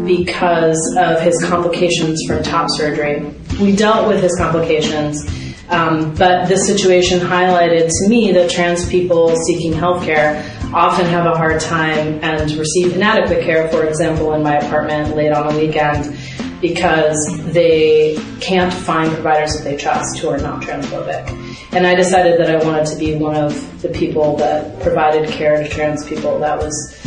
[0.06, 3.26] because of his complications from top surgery.
[3.60, 5.28] We dealt with his complications,
[5.70, 11.36] um, but this situation highlighted to me that trans people seeking healthcare often have a
[11.36, 16.16] hard time and receive inadequate care, for example, in my apartment late on a weekend
[16.62, 17.18] because
[17.54, 21.49] they can't find providers that they trust who are not transphobic.
[21.72, 25.62] And I decided that I wanted to be one of the people that provided care
[25.62, 27.00] to trans people that was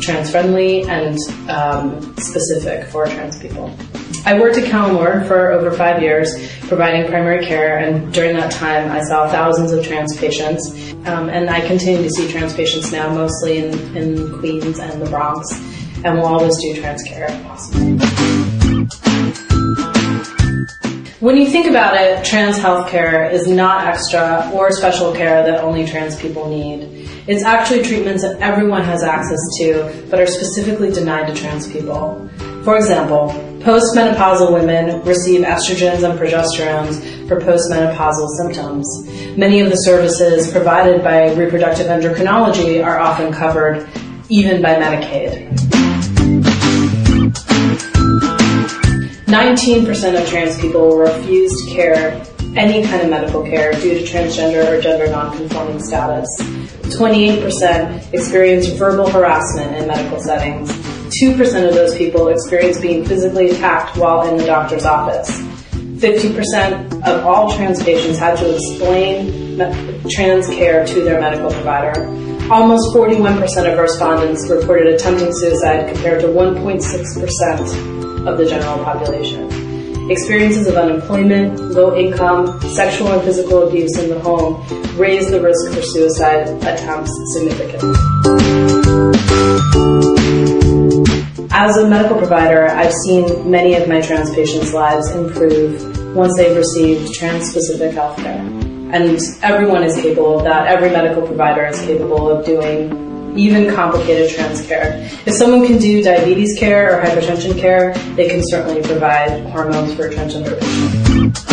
[0.00, 3.76] trans friendly and um, specific for trans people.
[4.26, 8.90] I worked at Callen-Lorde for over five years, providing primary care, and during that time,
[8.90, 10.92] I saw thousands of trans patients.
[11.06, 15.10] Um, and I continue to see trans patients now, mostly in, in Queens and the
[15.10, 15.46] Bronx,
[16.04, 18.33] and will always do trans care if possible.
[21.24, 25.86] When you think about it, trans healthcare is not extra or special care that only
[25.86, 27.08] trans people need.
[27.26, 32.28] It's actually treatments that everyone has access to, but are specifically denied to trans people.
[32.62, 38.86] For example, postmenopausal women receive estrogens and progesterones for postmenopausal symptoms.
[39.34, 43.88] Many of the services provided by reproductive endocrinology are often covered
[44.28, 45.83] even by Medicaid.
[49.34, 54.80] 19% of trans people refused care, any kind of medical care, due to transgender or
[54.80, 56.28] gender nonconforming status.
[56.96, 60.70] 28% experienced verbal harassment in medical settings.
[61.20, 65.28] 2% of those people experienced being physically attacked while in the doctor's office.
[65.72, 69.58] 50% of all trans patients had to explain
[70.10, 72.06] trans care to their medical provider.
[72.52, 77.93] Almost 41% of respondents reported attempting suicide compared to 1.6%
[78.26, 79.48] of the general population.
[80.10, 84.62] Experiences of unemployment, low income, sexual and physical abuse in the home
[84.98, 87.94] raise the risk for suicide attempts significantly.
[91.50, 96.56] As a medical provider, I've seen many of my trans patients' lives improve once they've
[96.56, 98.40] received trans-specific health care.
[98.92, 100.66] And everyone is capable of that.
[100.66, 105.08] Every medical provider is capable of doing even complicated trans care.
[105.26, 110.10] If someone can do diabetes care or hypertension care, they can certainly provide hormones for
[110.10, 111.44] transgender patients.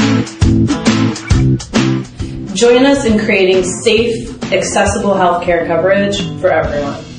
[2.54, 7.11] Join us in creating safe, accessible healthcare coverage for everyone.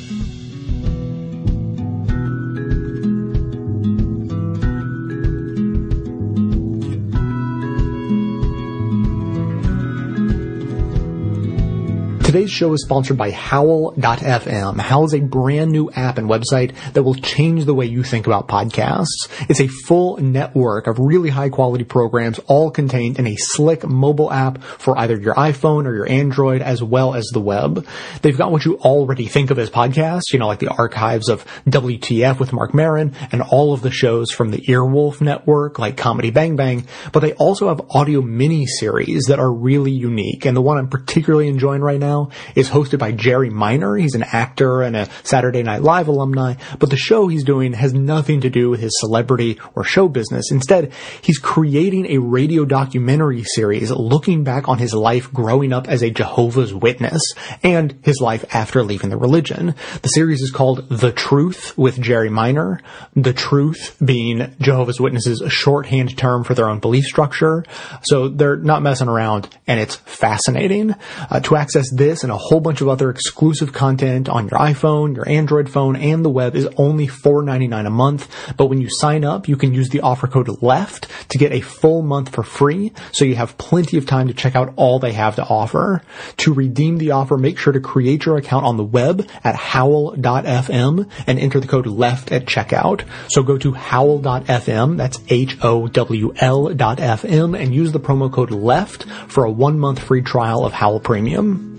[12.33, 14.81] Today's show is sponsored by Howl.fm.
[14.81, 18.27] Howl is a brand new app and website that will change the way you think
[18.27, 19.29] about podcasts.
[19.51, 24.33] It's a full network of really high quality programs all contained in a slick mobile
[24.33, 27.87] app for either your iPhone or your Android as well as the web.
[28.23, 31.45] They've got what you already think of as podcasts, you know, like the archives of
[31.69, 36.31] WTF with Marc Maron and all of the shows from the Earwolf network like Comedy
[36.31, 40.47] Bang Bang, but they also have audio mini series that are really unique.
[40.47, 42.22] And the one I'm particularly enjoying right now
[42.55, 43.97] is hosted by Jerry Minor.
[43.97, 47.95] He's an actor and a Saturday Night Live alumni, but the show he's doing has
[47.95, 50.51] nothing to do with his celebrity or show business.
[50.51, 50.93] Instead,
[51.23, 56.11] he's creating a radio documentary series looking back on his life growing up as a
[56.11, 57.23] Jehovah's Witness
[57.63, 59.75] and his life after leaving the religion.
[60.03, 62.81] The series is called The Truth with Jerry Minor.
[63.15, 67.65] The Truth being Jehovah's Witnesses shorthand term for their own belief structure.
[68.03, 70.95] So they're not messing around and it's fascinating.
[71.31, 74.61] Uh, to access this This and a whole bunch of other exclusive content on your
[74.61, 78.29] iPhone, your Android phone, and the web is only $4.99 a month.
[78.59, 81.63] But when you sign up, you can use the offer code LEFT to get a
[81.63, 82.93] full month for free.
[83.13, 86.03] So you have plenty of time to check out all they have to offer.
[86.37, 91.11] To redeem the offer, make sure to create your account on the web at howl.fm
[91.27, 93.09] and enter the code LEFT at checkout.
[93.29, 99.45] So go to howl.fm, that's H-O-W-L dot FM, and use the promo code LEFT for
[99.45, 101.72] a one month free trial of Howl Premium.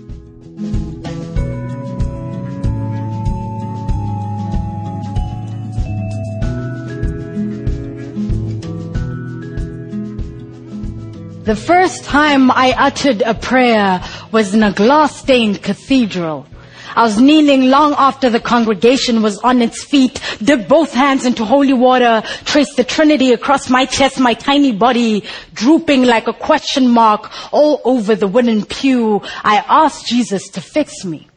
[11.44, 14.00] The first time I uttered a prayer
[14.30, 16.46] was in a glass-stained cathedral.
[16.96, 21.44] I was kneeling long after the congregation was on its feet, dipped both hands into
[21.44, 26.88] holy water, traced the Trinity across my chest, my tiny body drooping like a question
[26.88, 29.20] mark all over the wooden pew.
[29.42, 31.28] I asked Jesus to fix me.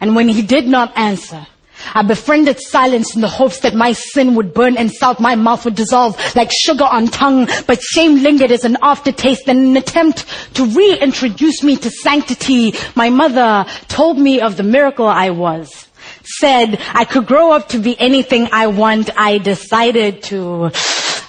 [0.00, 1.46] And when he did not answer,
[1.94, 5.64] I befriended silence in the hopes that my sin would burn and south my mouth
[5.64, 10.26] would dissolve like sugar on tongue, but shame lingered as an aftertaste and an attempt
[10.54, 12.74] to reintroduce me to sanctity.
[12.94, 15.88] My mother told me of the miracle I was.
[16.24, 19.10] Said I could grow up to be anything I want.
[19.16, 20.70] I decided to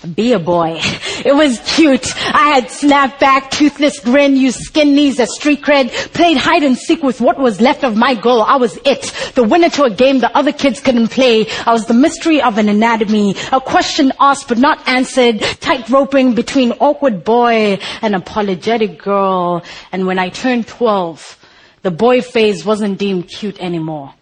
[0.07, 0.79] be a boy.
[1.25, 2.05] It was cute.
[2.33, 7.01] I had snapback, toothless grin, used skin knees as street cred, played hide and seek
[7.01, 8.41] with what was left of my girl.
[8.41, 9.13] I was it.
[9.35, 11.47] The winner to a game the other kids couldn't play.
[11.65, 13.35] I was the mystery of an anatomy.
[13.51, 15.41] A question asked but not answered.
[15.61, 19.63] Tight roping between awkward boy and apologetic girl.
[19.91, 21.39] And when I turned 12,
[21.83, 24.13] the boy phase wasn't deemed cute anymore.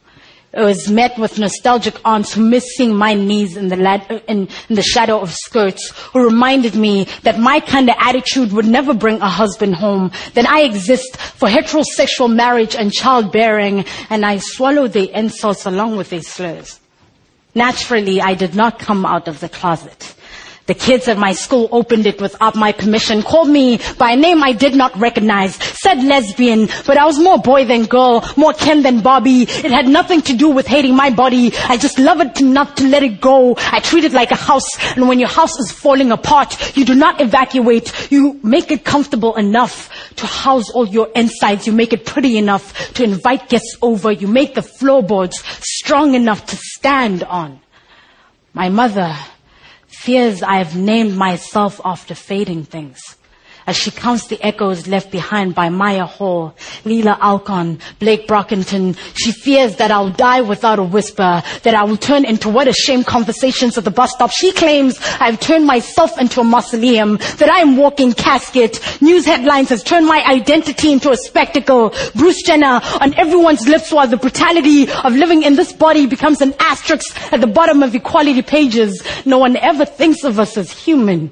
[0.53, 4.75] It was met with nostalgic aunts who missed seeing my knees in the, in, in
[4.75, 9.21] the shadow of skirts, who reminded me that my kind of attitude would never bring
[9.21, 15.09] a husband home, that I exist for heterosexual marriage and childbearing, and I swallowed the
[15.17, 16.81] insults along with their slurs.
[17.55, 20.15] Naturally, I did not come out of the closet.
[20.71, 24.41] The kids at my school opened it without my permission, called me by a name
[24.41, 28.81] I did not recognize, said lesbian, but I was more boy than girl, more Ken
[28.81, 29.41] than Bobby.
[29.41, 31.51] It had nothing to do with hating my body.
[31.67, 33.57] I just love it enough to let it go.
[33.57, 36.95] I treat it like a house, and when your house is falling apart, you do
[36.95, 38.09] not evacuate.
[38.09, 41.67] You make it comfortable enough to house all your insides.
[41.67, 44.09] You make it pretty enough to invite guests over.
[44.09, 47.59] You make the floorboards strong enough to stand on.
[48.53, 49.17] My mother
[50.01, 53.17] fears I have named myself after fading things.
[53.67, 59.31] As she counts the echoes left behind by Mya Hall, Leelah Alcorn, Blake Brockington, she
[59.31, 63.03] fears that I'll die without a whisper, that I will turn into what a shame
[63.03, 64.31] conversations at the bus stop.
[64.31, 68.79] She claims I've turned myself into a mausoleum, that I am walking casket.
[68.99, 71.93] News headlines has turned my identity into a spectacle.
[72.15, 76.55] Bruce Jenner on everyone's lips while the brutality of living in this body becomes an
[76.59, 79.03] asterisk at the bottom of equality pages.
[79.25, 81.31] No one ever thinks of us as human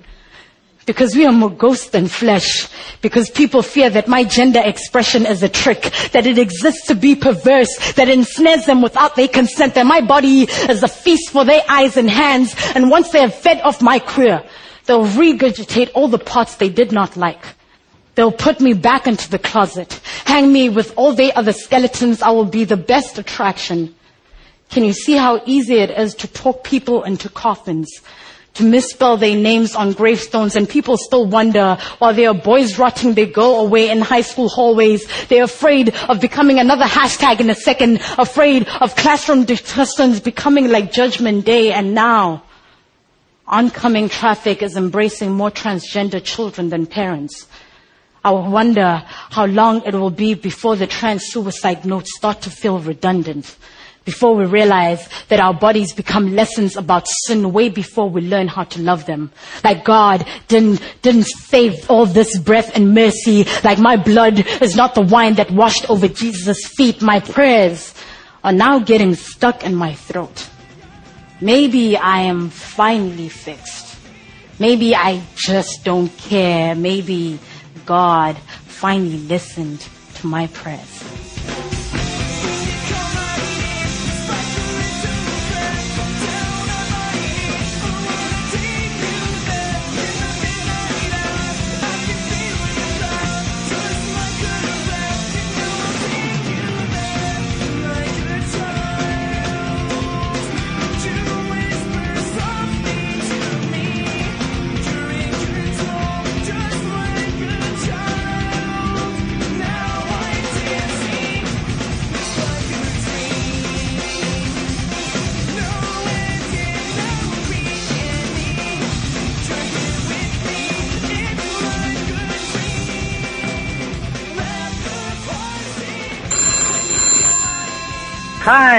[0.90, 2.68] because we are more ghost than flesh,
[3.04, 5.82] because people fear that my gender expression is a trick,
[6.14, 10.50] that it exists to be perverse, that ensnares them without their consent, that my body
[10.68, 14.00] is a feast for their eyes and hands, and once they have fed off my
[14.00, 14.44] queer,
[14.88, 17.46] they'll regurgitate all the parts they did not like.
[18.16, 19.94] They'll put me back into the closet,
[20.26, 23.94] hang me with all their other skeletons, I will be the best attraction.
[24.72, 28.02] Can you see how easy it is to talk people into coffins?
[28.60, 33.14] To misspell their names on gravestones and people still wonder while there are boys rotting
[33.14, 35.08] their girl away in high school hallways.
[35.30, 40.92] They're afraid of becoming another hashtag in a second, afraid of classroom discussions becoming like
[40.92, 42.44] judgment day and now
[43.48, 47.48] oncoming traffic is embracing more transgender children than parents.
[48.26, 52.80] I wonder how long it will be before the trans suicide notes start to feel
[52.80, 53.56] redundant
[54.06, 58.64] before we realize that our bodies become lessons about sin way before we learn how
[58.64, 59.32] to love them.
[59.64, 63.46] Like God didn't, didn't save all this breath and mercy.
[63.64, 67.02] Like my blood is not the wine that washed over Jesus' feet.
[67.02, 67.94] My prayers
[68.44, 70.50] are now getting stuck in my throat.
[71.42, 73.98] Maybe I am finally fixed.
[74.60, 76.76] Maybe I just don't care.
[76.76, 77.40] Maybe
[77.86, 81.79] God finally listened to my prayers.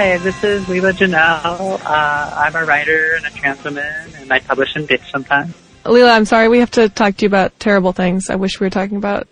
[0.01, 1.79] Hi, this is Leela Janelle.
[1.85, 3.85] Uh, I'm a writer and a trans woman,
[4.17, 5.55] and I publish in Bitch sometimes.
[5.85, 8.31] Leela, I'm sorry, we have to talk to you about terrible things.
[8.31, 9.29] I wish we were talking about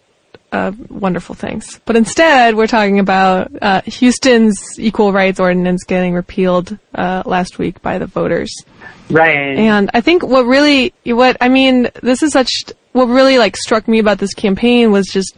[0.53, 1.81] uh, wonderful things.
[1.87, 7.81] But instead, we're talking about uh, Houston's equal rights ordinance getting repealed uh, last week
[7.81, 8.55] by the voters.
[9.09, 9.57] Right.
[9.57, 12.51] And I think what really, what, I mean, this is such,
[12.93, 15.35] what really like struck me about this campaign was just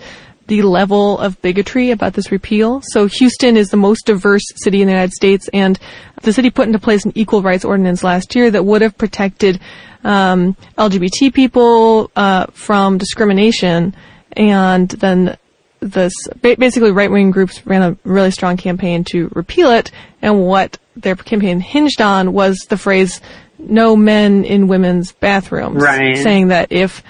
[0.51, 2.83] the level of bigotry about this repeal.
[2.93, 5.79] So Houston is the most diverse city in the United States and
[6.23, 9.61] the city put into place an equal rights ordinance last year that would have protected
[10.03, 13.95] um, LGBT people uh, from discrimination
[14.33, 15.39] and then
[15.79, 20.79] this basically right wing groups ran a really strong campaign to repeal it and what
[20.97, 23.21] their campaign hinged on was the phrase
[23.59, 26.17] no men in women's bathrooms Right.
[26.17, 27.03] saying that if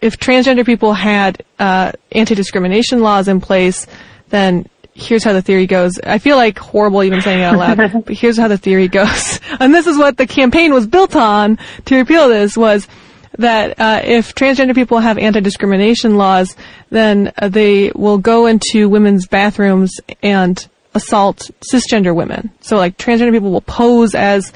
[0.00, 3.86] if transgender people had uh, anti-discrimination laws in place,
[4.28, 5.98] then here's how the theory goes.
[6.04, 7.76] I feel like horrible even saying it out loud,
[8.06, 9.40] but here's how the theory goes.
[9.60, 12.88] And this is what the campaign was built on to repeal this was
[13.38, 16.56] that uh, if transgender people have anti-discrimination laws,
[16.88, 22.50] then uh, they will go into women's bathrooms and assault cisgender women.
[22.60, 24.52] So like transgender people will pose as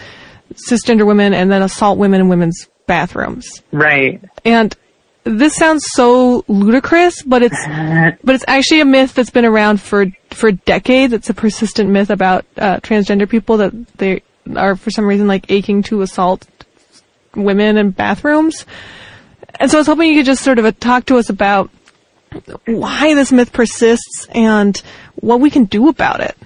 [0.71, 3.63] cisgender women and then assault women in women's bathrooms.
[3.73, 4.23] Right.
[4.45, 4.75] And
[5.25, 7.67] this sounds so ludicrous, but it's
[8.23, 11.13] but it's actually a myth that's been around for for decades.
[11.13, 14.23] It's a persistent myth about uh, transgender people that they
[14.55, 16.47] are for some reason like aching to assault
[17.35, 18.67] women in bathrooms.
[19.59, 21.71] And so I was hoping you could just sort of uh, talk to us about
[22.67, 24.77] why this myth persists and
[25.17, 26.37] what we can do about it.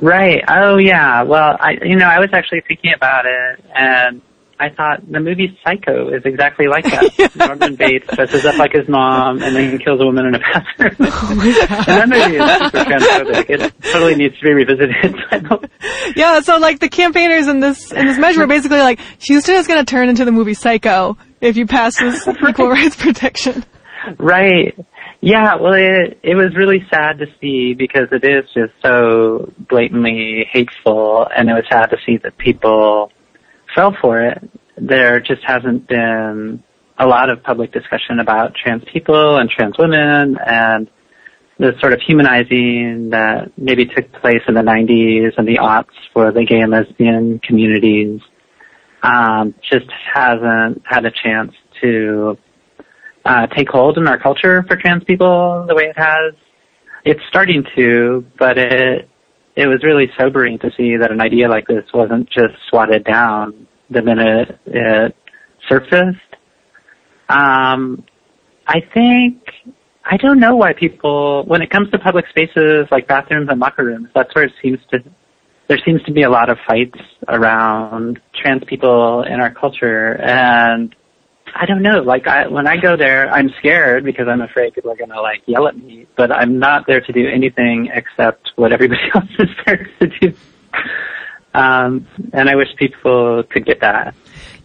[0.00, 0.42] Right.
[0.48, 1.22] Oh, yeah.
[1.22, 4.20] Well, I, you know, I was actually thinking about it, and
[4.64, 7.36] I thought the movie Psycho is exactly like that.
[7.36, 10.38] Norman Bates dresses up like his mom, and then he kills a woman in a
[10.38, 10.96] bathroom.
[11.16, 13.50] Oh and that movie is super transphobic.
[13.50, 15.16] It totally needs to be revisited.
[16.16, 19.66] Yeah, so like the campaigners in this in this measure are basically like Houston is
[19.66, 23.64] going to turn into the movie Psycho if you pass this equal rights protection.
[24.18, 24.76] Right.
[25.20, 30.46] Yeah, well, it, it was really sad to see because it is just so blatantly
[30.52, 33.10] hateful, and it was sad to see that people
[33.74, 34.50] fell for it.
[34.76, 36.62] There just hasn't been
[36.98, 40.88] a lot of public discussion about trans people and trans women and
[41.58, 46.32] the sort of humanizing that maybe took place in the 90s and the aughts for
[46.32, 48.20] the gay and lesbian communities
[49.02, 52.36] um, just hasn't had a chance to
[53.24, 56.34] uh, take hold in our culture for trans people the way it has.
[57.04, 59.08] It's starting to, but it
[59.56, 63.66] it was really sobering to see that an idea like this wasn't just swatted down
[63.90, 65.16] the minute it
[65.68, 66.18] surfaced.
[67.28, 68.04] Um,
[68.66, 69.42] I think
[70.04, 73.84] I don't know why people, when it comes to public spaces like bathrooms and locker
[73.84, 74.98] rooms, that's where it seems to
[75.66, 76.98] there seems to be a lot of fights
[77.28, 80.94] around trans people in our culture and
[81.56, 84.90] I don't know, like I, when I go there, I'm scared because I'm afraid people
[84.90, 88.50] are going to like yell at me, but I'm not there to do anything except
[88.56, 90.34] what everybody else is there to do.
[91.54, 94.14] Um, and I wish people could get that.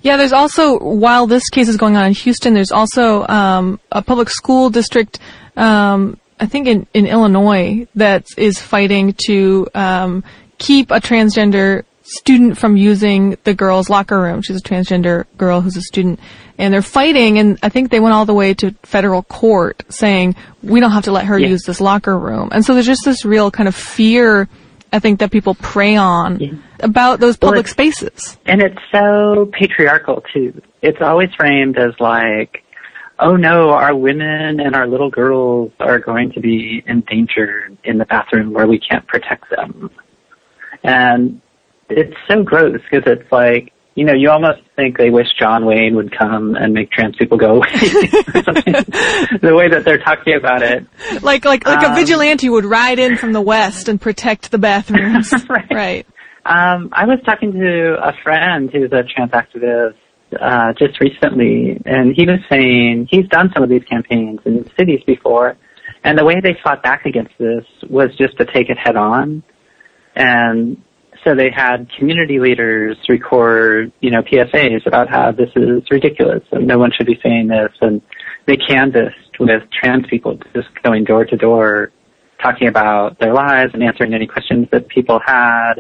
[0.02, 4.02] Yeah, there's also while this case is going on in Houston, there's also um, a
[4.02, 5.20] public school district,
[5.58, 10.24] um, I think in, in Illinois, that is fighting to um,
[10.58, 14.42] keep a transgender student from using the girls' locker room.
[14.42, 16.20] She's a transgender girl who's a student,
[16.58, 17.38] and they're fighting.
[17.38, 21.04] And I think they went all the way to federal court saying we don't have
[21.06, 21.50] to let her Yeah.
[21.50, 22.50] use this locker room.
[22.52, 24.48] And so there's just this real kind of fear.
[24.92, 28.38] I think that people prey on about those public it's- spaces.
[28.48, 30.62] And it's so patriarchal too.
[30.82, 32.64] It's always framed as like,
[33.20, 38.06] oh no, our women and our little girls are going to be endangered in the
[38.06, 39.92] bathroom where we can't protect them.
[40.84, 41.42] And
[41.90, 45.96] it's so gross because it's like, you know, you almost think they wish John Wayne
[45.96, 47.68] would come and make trans people go away.
[47.72, 50.86] the way that they're talking about it.
[51.22, 54.58] Like like like a Um, vigilante would ride in from the west and protect the
[54.58, 55.34] bathrooms.
[55.50, 56.08] right.
[56.46, 59.96] Um, I was talking to a friend who's a trans activist
[60.40, 65.02] uh, just recently, and he was saying he's done some of these campaigns in cities
[65.06, 65.58] before,
[66.04, 69.44] and the way they fought back against this was just to take it head on.
[70.16, 70.82] And
[71.24, 76.68] so they had community leaders record, you know, PSAs about how this is ridiculous and
[76.68, 77.72] no one should be saying this.
[77.82, 78.02] And
[78.46, 81.92] they canvassed with trans people just going door to door
[82.42, 85.76] talking about their lives and answering any questions that people had.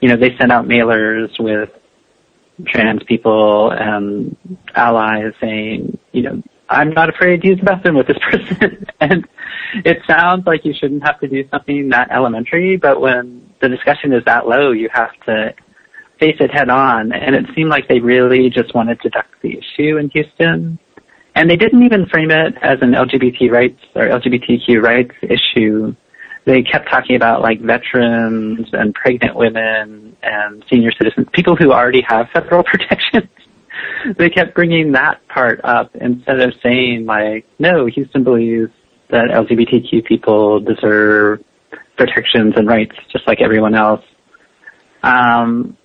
[0.00, 1.70] You know, they sent out mailers with
[2.66, 4.36] trans people and
[4.74, 8.86] allies saying, you know, I'm not afraid to use the bathroom with this person.
[9.00, 9.26] and
[9.84, 14.12] it sounds like you shouldn't have to do something that elementary, but when the discussion
[14.12, 15.54] is that low, you have to
[16.20, 17.12] face it head on.
[17.12, 20.78] And it seemed like they really just wanted to duck the issue in Houston.
[21.34, 25.94] And they didn't even frame it as an LGBT rights or LGBTQ rights issue.
[26.44, 32.02] They kept talking about like veterans and pregnant women and senior citizens, people who already
[32.02, 33.28] have federal protections.
[34.16, 38.70] they kept bringing that part up instead of saying like, no, Houston believes
[39.10, 41.42] that LGBTQ people deserve
[41.96, 44.04] protections and rights just like everyone else.
[45.02, 45.76] Um,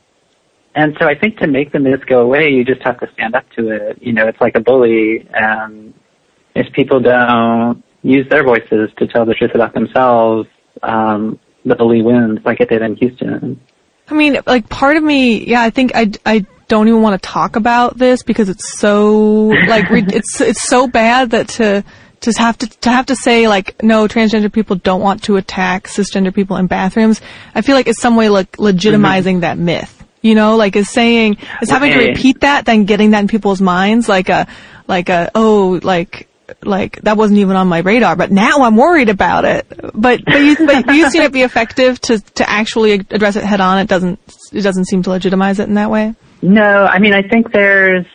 [0.76, 3.36] and so I think to make the myth go away, you just have to stand
[3.36, 4.02] up to it.
[4.02, 5.94] You know, it's like a bully, and
[6.56, 10.48] if people don't use their voices to tell the truth about themselves,
[10.84, 13.60] um, the bully wins, like it did in Houston.
[14.08, 17.28] I mean, like part of me, yeah, I think I, I don't even want to
[17.28, 21.84] talk about this because it's so like it's it's so bad that to
[22.22, 25.88] to have to to have to say like no transgender people don't want to attack
[25.88, 27.22] cisgender people in bathrooms.
[27.56, 29.40] I feel like it's some way like legitimizing mm-hmm.
[29.42, 29.96] that myth.
[30.22, 33.62] You know, like is saying is having to repeat that, then getting that in people's
[33.62, 34.48] minds, like a
[34.88, 36.28] like a oh like
[36.64, 39.66] like that wasn't even on my radar, but now I'm worried about it.
[39.94, 43.62] But but you but you seen it be effective to to actually address it head
[43.62, 43.80] on.
[43.80, 44.20] It doesn't
[44.52, 46.16] it doesn't seem to legitimize it in that way.
[46.42, 48.06] No, I mean I think there's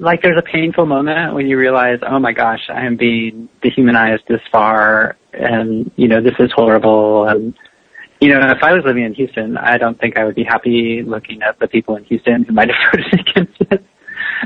[0.00, 4.24] like there's a painful moment when you realize, oh my gosh, I am being dehumanized
[4.28, 7.54] this far, and you know this is horrible, and
[8.20, 11.02] you know, if I was living in Houston, I don't think I would be happy
[11.02, 13.84] looking at the people in Houston who might have voted against it.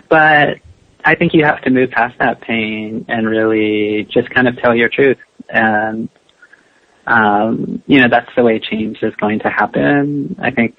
[0.09, 0.59] But
[1.05, 4.77] I think you have to move past that pain and really just kind of tell
[4.77, 5.19] your truth.
[5.49, 6.09] And,
[7.07, 10.37] um, you know, that's the way change is going to happen.
[10.41, 10.77] I think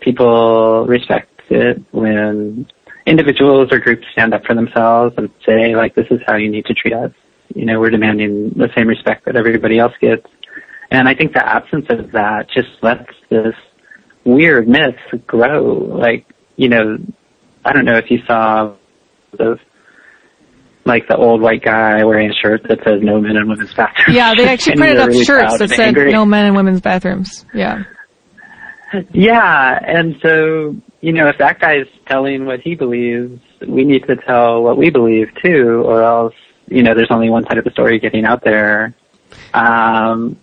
[0.00, 2.68] people respect it when
[3.08, 6.66] individuals or groups stand up for themselves and say, like, this is how you need
[6.66, 7.12] to treat us.
[7.54, 10.26] You know, we're demanding the same respect that everybody else gets.
[10.90, 13.54] And I think the absence of that just lets this
[14.24, 14.96] weird myth
[15.26, 15.74] grow.
[15.74, 16.98] Like, you know,
[17.64, 18.74] I don't know if you saw
[19.32, 19.58] the
[20.88, 24.16] like the old white guy wearing a shirt that says no men and women's bathrooms.
[24.16, 26.12] Yeah, they actually printed up really shirts that said angry.
[26.12, 27.44] no men and women's bathrooms.
[27.54, 27.82] Yeah.
[29.12, 34.16] Yeah, and so, you know, if that guy's telling what he believes, we need to
[34.16, 36.34] tell what we believe too, or else,
[36.66, 38.94] you know, there's only one side of the story getting out there.
[39.54, 40.38] Um,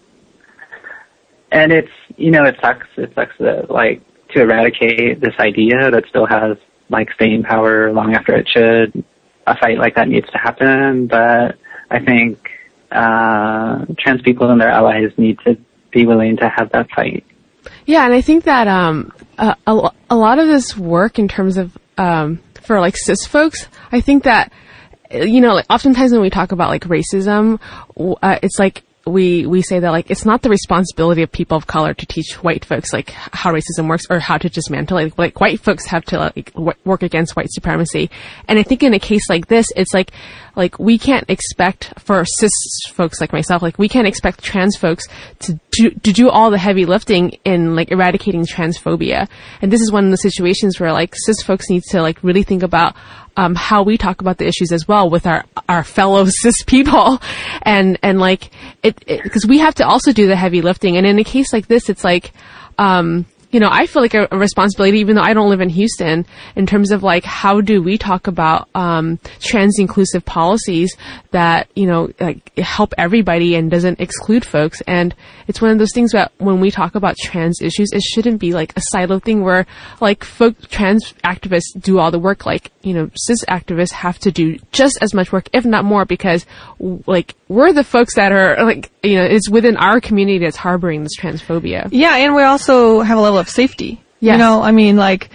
[1.51, 2.87] and it's you know it sucks.
[2.97, 6.57] It sucks that like to eradicate this idea that still has
[6.89, 9.03] like staying power long after it should
[9.47, 11.07] a fight like that needs to happen.
[11.07, 11.57] But
[11.89, 12.49] i think
[12.91, 15.57] uh trans people and their allies need to
[15.91, 17.23] be willing to have that fight.
[17.85, 21.57] Yeah and i think that um a, a, a lot of this work in terms
[21.57, 24.51] of um for like cis folks i think that
[25.11, 27.59] you know like oftentimes when we talk about like racism
[28.21, 31.67] uh, it's like we we say that like it's not the responsibility of people of
[31.67, 35.17] color to teach white folks like how racism works or how to dismantle it.
[35.17, 38.09] Like, white folks have to like w- work against white supremacy.
[38.47, 40.11] And I think in a case like this, it's like
[40.55, 42.51] like we can't expect for cis
[42.93, 45.07] folks like myself, like we can't expect trans folks
[45.39, 49.29] to do to do all the heavy lifting in like eradicating transphobia.
[49.61, 52.43] And this is one of the situations where like cis folks need to like really
[52.43, 52.95] think about
[53.37, 57.21] um, how we talk about the issues as well with our our fellow cis people,
[57.61, 58.51] and and like
[58.83, 60.97] it because we have to also do the heavy lifting.
[60.97, 62.31] And in a case like this, it's like.
[62.77, 63.25] Um,
[63.55, 66.25] you know, I feel like a, a, responsibility, even though I don't live in Houston,
[66.57, 70.93] in terms of like how do we talk about um, trans inclusive policies
[71.31, 74.81] that you know like help everybody and doesn't exclude folks.
[74.81, 75.15] And
[75.47, 78.53] it's one of those things that when we talk about trans issues, it shouldn't be
[78.53, 79.65] like a silo thing where
[80.01, 82.45] like folk trans activists do all the work.
[82.45, 86.03] Like you know, cis activists have to do just as much work, if not more,
[86.03, 86.45] because
[87.07, 91.03] like we're the folks that are like you know it's within our community that's harboring
[91.03, 91.87] this transphobia.
[91.91, 94.01] Yeah, and we also have a level of safety.
[94.19, 94.33] Yes.
[94.33, 95.29] You know, I mean, like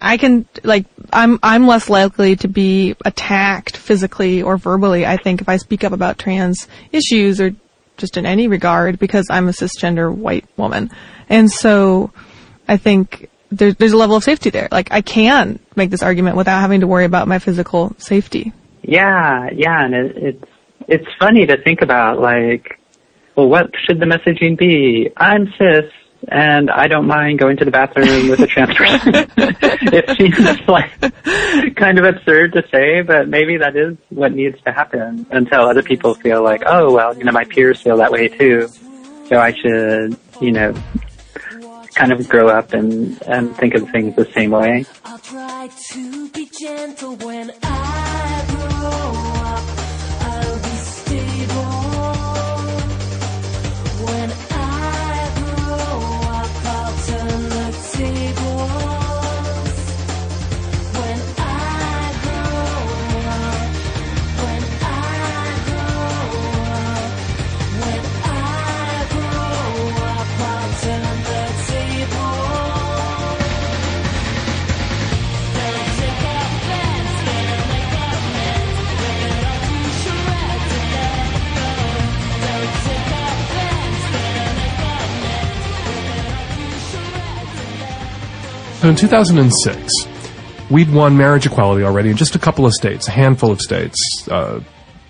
[0.00, 5.06] I can like I'm I'm less likely to be attacked physically or verbally.
[5.06, 7.52] I think if I speak up about trans issues or
[7.96, 10.90] just in any regard because I'm a cisgender white woman,
[11.28, 12.12] and so
[12.68, 14.68] I think there's there's a level of safety there.
[14.70, 18.52] Like I can make this argument without having to worry about my physical safety.
[18.82, 20.50] Yeah, yeah, and it, it's
[20.88, 22.78] it's funny to think about like,
[23.34, 25.10] well, what should the messaging be?
[25.16, 25.90] I'm cis
[26.28, 29.14] and I don't mind going to the bathroom with a trans person.
[29.36, 30.90] it seems like
[31.76, 35.82] kind of absurd to say, but maybe that is what needs to happen until other
[35.82, 38.68] people feel like, oh, well, you know, my peers feel that way too.
[39.28, 40.74] So I should, you know,
[41.94, 44.84] kind of grow up and, and think of things the same way.
[88.80, 89.92] So in 2006,
[90.70, 93.98] we'd won marriage equality already in just a couple of states, a handful of states,
[94.30, 94.60] uh,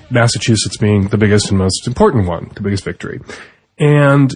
[0.09, 3.21] Massachusetts being the biggest and most important one, the biggest victory.
[3.79, 4.33] And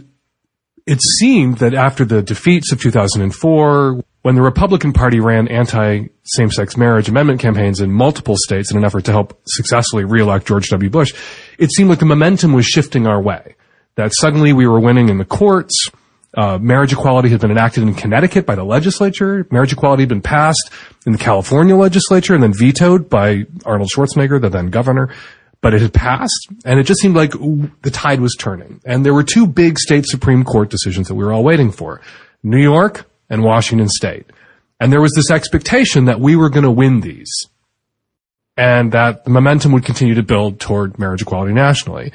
[0.84, 6.76] it seemed that after the defeats of 2004, when the Republican Party ran anti same-sex
[6.76, 10.90] marriage amendment campaigns in multiple states in an effort to help successfully reelect George W.
[10.90, 11.14] Bush,
[11.58, 13.54] it seemed like the momentum was shifting our way.
[13.94, 15.88] That suddenly we were winning in the courts.
[16.36, 19.46] Uh, marriage equality had been enacted in Connecticut by the legislature.
[19.50, 20.70] Marriage equality had been passed
[21.04, 25.12] in the California legislature and then vetoed by Arnold Schwarzenegger, the then governor.
[25.60, 28.80] But it had passed, and it just seemed like the tide was turning.
[28.86, 32.00] And there were two big state Supreme Court decisions that we were all waiting for.
[32.42, 34.26] New York and Washington State.
[34.78, 37.30] And there was this expectation that we were going to win these.
[38.56, 42.12] And that the momentum would continue to build toward marriage equality nationally.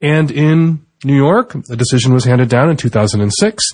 [0.00, 3.64] And in New York, a decision was handed down in 2006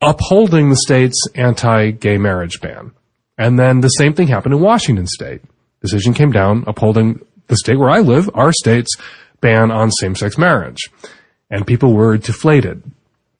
[0.00, 2.92] upholding the state's anti-gay marriage ban.
[3.36, 5.42] And then the same thing happened in Washington state.
[5.80, 8.96] Decision came down upholding the state where I live, our state's
[9.40, 10.90] ban on same-sex marriage.
[11.50, 12.82] And people were deflated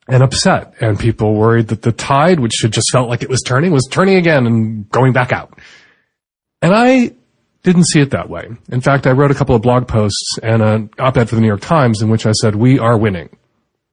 [0.09, 3.43] and upset and people worried that the tide, which had just felt like it was
[3.43, 5.59] turning, was turning again and going back out.
[6.63, 7.13] And I
[7.69, 8.49] didn't see it that way.
[8.71, 11.47] In fact, I wrote a couple of blog posts and an op-ed for the New
[11.47, 13.29] York Times in which I said, we are winning.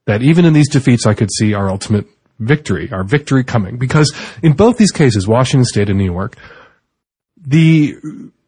[0.06, 2.08] That even in these defeats, I could see our ultimate
[2.40, 3.78] victory, our victory coming.
[3.78, 6.38] Because in both these cases, Washington State and New York,
[7.36, 7.96] the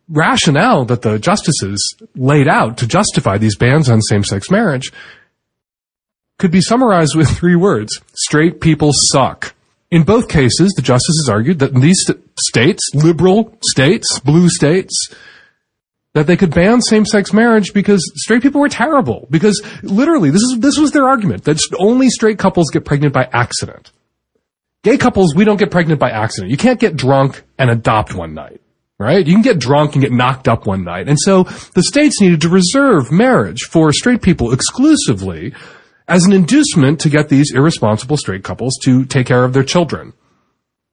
[0.07, 4.93] rationale that the justices laid out to justify these bans on same-sex marriage
[6.37, 7.99] could be summarized with three words.
[8.13, 9.53] Straight people suck.
[9.89, 15.13] In both cases, the justices argued that in these st- states, liberal states, blue states,
[16.13, 19.27] that they could ban same-sex marriage because straight people were terrible.
[19.29, 23.29] Because literally, this is, this was their argument, that only straight couples get pregnant by
[23.31, 23.91] accident.
[24.83, 26.51] Gay couples, we don't get pregnant by accident.
[26.51, 28.61] You can't get drunk and adopt one night
[28.99, 29.25] right?
[29.25, 31.07] You can get drunk and get knocked up one night.
[31.07, 35.53] And so the states needed to reserve marriage for straight people exclusively
[36.07, 40.13] as an inducement to get these irresponsible straight couples to take care of their children.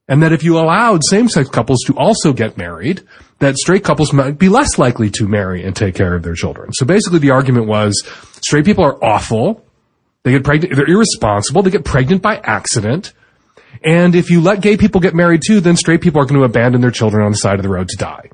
[0.09, 3.03] And that if you allowed same-sex couples to also get married,
[3.39, 6.73] that straight couples might be less likely to marry and take care of their children.
[6.75, 8.03] So basically the argument was
[8.43, 9.65] straight people are awful.
[10.25, 13.13] They get pregnant, they're irresponsible, they get pregnant by accident.
[13.83, 16.45] And if you let gay people get married too, then straight people are going to
[16.45, 18.31] abandon their children on the side of the road to die.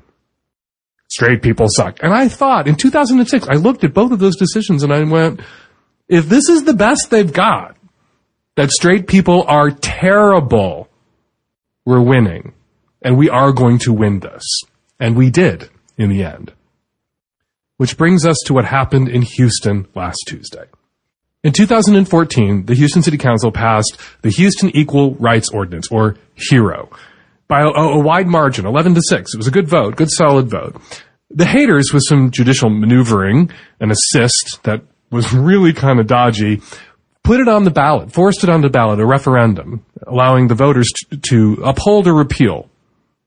[1.09, 2.01] Straight people suck.
[2.01, 5.41] And I thought in 2006, I looked at both of those decisions and I went,
[6.11, 7.77] if this is the best they've got,
[8.55, 10.89] that straight people are terrible,
[11.85, 12.53] we're winning.
[13.01, 14.43] And we are going to win this.
[14.99, 16.51] And we did in the end.
[17.77, 20.65] Which brings us to what happened in Houston last Tuesday.
[21.43, 26.91] In 2014, the Houston City Council passed the Houston Equal Rights Ordinance, or HERO,
[27.47, 29.33] by a, a, wide margin, 11 to 6.
[29.33, 30.79] It was a good vote, good solid vote.
[31.31, 33.49] The haters, with some judicial maneuvering
[33.79, 36.61] and assist that was really kind of dodgy,
[37.23, 40.91] put it on the ballot, forced it on the ballot, a referendum, allowing the voters
[41.29, 42.69] to, uphold or repeal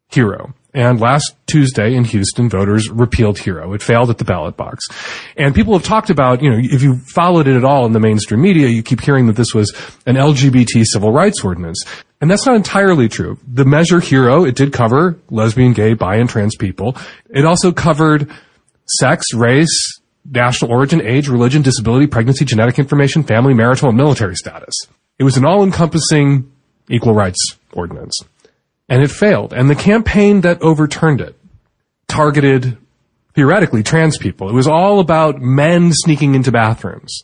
[0.09, 0.55] HERO.
[0.77, 3.75] And last Tuesday in Houston, voters repealed HERO.
[3.75, 4.85] It failed at the ballot box.
[5.37, 8.01] And people have talked about, you know, if you followed it at all in the
[8.01, 9.73] mainstream media, you keep hearing that this was
[10.05, 11.85] an LGBT civil rights ordinance.
[12.21, 13.39] And that's not entirely true.
[13.47, 16.97] The measure HERO, it did cover lesbian, gay, bi, and trans people.
[17.31, 18.33] It also covered
[18.99, 24.75] sex, race, national origin, age, religion, disability, pregnancy, genetic information, family, marital, and military status.
[25.19, 26.51] It was an all-encompassing
[26.89, 28.21] equal rights ordinance
[28.89, 29.53] and it failed.
[29.53, 31.39] And the campaign that overturned it
[32.09, 32.77] targeted,
[33.35, 34.49] theoretically, trans people.
[34.49, 37.23] It was all about men sneaking into bathrooms.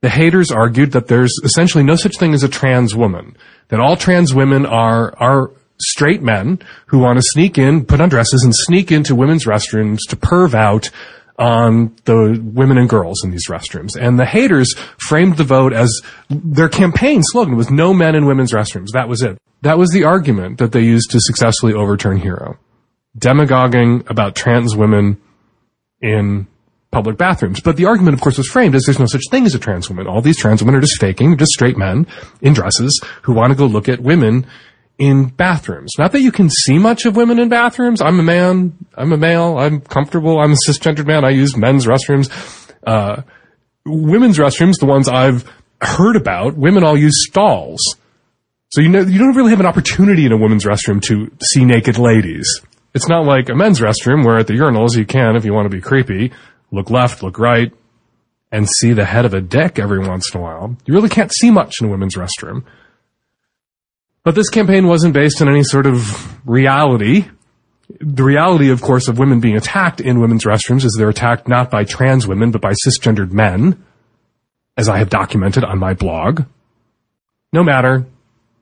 [0.00, 3.36] The haters argued that there's essentially no such thing as a trans woman,
[3.68, 8.08] that all trans women are, are straight men who want to sneak in, put on
[8.08, 10.90] dresses and sneak into women's restrooms to perv out
[11.38, 13.96] on the women and girls in these restrooms.
[13.98, 15.90] And the haters framed the vote as
[16.28, 18.88] their campaign slogan was no men in women's restrooms.
[18.92, 19.38] That was it.
[19.62, 22.58] That was the argument that they used to successfully overturn Hero.
[23.16, 25.20] Demagoguing about trans women
[26.00, 26.46] in
[26.90, 27.60] public bathrooms.
[27.60, 29.88] But the argument, of course, was framed as there's no such thing as a trans
[29.88, 30.06] woman.
[30.06, 32.06] All these trans women are just faking, just straight men
[32.40, 34.46] in dresses who want to go look at women
[34.98, 35.92] in bathrooms.
[35.98, 38.00] Not that you can see much of women in bathrooms.
[38.00, 38.76] I'm a man.
[38.94, 39.58] I'm a male.
[39.58, 40.38] I'm comfortable.
[40.38, 41.24] I'm a cisgendered man.
[41.24, 42.30] I use men's restrooms.
[42.86, 43.22] Uh,
[43.84, 45.48] women's restrooms, the ones I've
[45.80, 47.80] heard about, women all use stalls.
[48.70, 51.64] So you know, you don't really have an opportunity in a women's restroom to see
[51.64, 52.46] naked ladies.
[52.94, 55.70] It's not like a men's restroom where at the urinals you can, if you want
[55.70, 56.32] to be creepy,
[56.70, 57.72] look left, look right,
[58.50, 60.76] and see the head of a dick every once in a while.
[60.86, 62.64] You really can't see much in a women's restroom.
[64.24, 67.26] But this campaign wasn't based on any sort of reality.
[68.00, 71.70] The reality, of course, of women being attacked in women's restrooms is they're attacked not
[71.70, 73.84] by trans women, but by cisgendered men,
[74.76, 76.44] as I have documented on my blog.
[77.52, 78.06] No matter,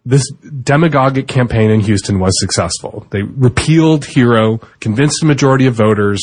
[0.04, 3.06] this demagogic campaign in Houston was successful.
[3.10, 6.20] They repealed Hero, convinced a majority of voters,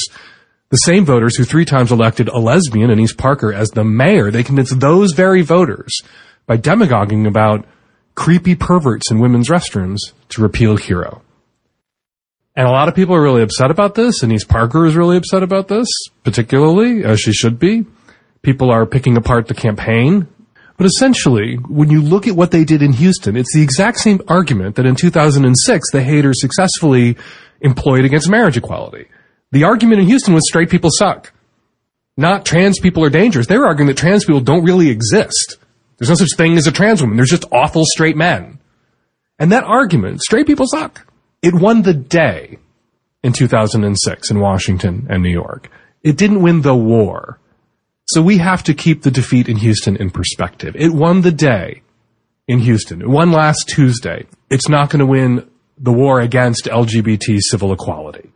[0.69, 4.31] the same voters who three times elected a lesbian, Annise Parker, as the mayor.
[4.31, 6.01] They convinced those very voters
[6.47, 7.65] by demagoguing about
[8.17, 9.99] creepy perverts in women's restrooms
[10.29, 11.21] to repeal Hero.
[12.55, 14.23] And a lot of people are really upset about this.
[14.23, 15.87] Annise Parker is really upset about this,
[16.23, 17.85] particularly, as she should be.
[18.41, 20.27] People are picking apart the campaign.
[20.77, 24.19] But essentially, when you look at what they did in Houston, it's the exact same
[24.27, 27.17] argument that in 2006 the haters successfully
[27.61, 29.07] employed against marriage equality.
[29.51, 31.31] The argument in Houston was straight people suck.
[32.17, 33.45] Not trans people are dangerous.
[33.45, 35.57] They were arguing that trans people don't really exist.
[35.97, 37.17] There's no such thing as a trans woman.
[37.17, 38.59] There's just awful straight men.
[39.39, 41.07] And that argument, straight people suck,
[41.41, 42.57] it won the day
[43.23, 45.69] in 2006 in Washington and New York.
[46.03, 47.39] It didn't win the war.
[48.05, 50.75] So we have to keep the defeat in Houston in perspective.
[50.77, 51.81] It won the day
[52.47, 53.01] in Houston.
[53.01, 54.25] It won last Tuesday.
[54.49, 58.31] It's not going to win the war against LGBT civil equality.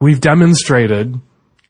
[0.00, 1.20] We've demonstrated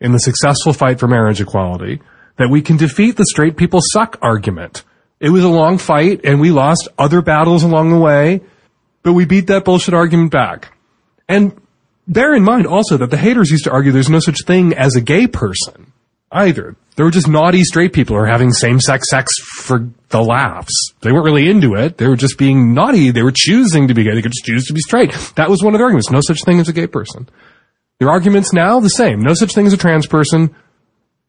[0.00, 2.02] in the successful fight for marriage equality
[2.36, 4.84] that we can defeat the straight people suck argument.
[5.26, 8.42] It was a long fight and we lost other battles along the way,
[9.02, 10.72] but we beat that bullshit argument back.
[11.28, 11.60] And
[12.06, 14.94] bear in mind also that the haters used to argue there's no such thing as
[14.94, 15.92] a gay person
[16.30, 16.76] either.
[16.94, 20.92] They were just naughty straight people who are having same-sex sex for the laughs.
[21.00, 21.98] They weren't really into it.
[21.98, 23.10] They were just being naughty.
[23.10, 24.14] They were choosing to be gay.
[24.14, 25.10] They could just choose to be straight.
[25.34, 26.12] That was one of their arguments.
[26.12, 27.28] No such thing as a gay person.
[27.98, 29.22] Their arguments now, the same.
[29.22, 30.54] No such thing as a trans person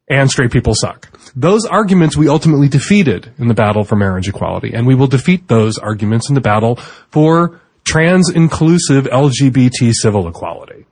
[0.08, 1.10] and straight people suck.
[1.36, 5.48] Those arguments we ultimately defeated in the battle for marriage equality, and we will defeat
[5.48, 6.78] those arguments in the battle
[7.12, 10.86] for trans inclusive LGBT civil equality.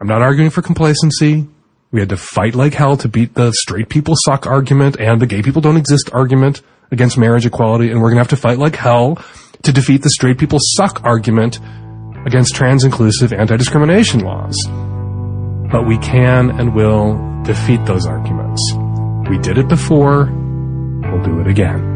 [0.00, 1.48] I'm not arguing for complacency.
[1.90, 5.26] We had to fight like hell to beat the straight people suck argument and the
[5.26, 8.76] gay people don't exist argument against marriage equality, and we're gonna have to fight like
[8.76, 9.22] hell
[9.62, 11.58] to defeat the straight people suck argument
[12.26, 14.56] against trans inclusive anti-discrimination laws.
[15.70, 18.60] But we can and will defeat those arguments.
[19.28, 21.87] We did it before, we'll do it again.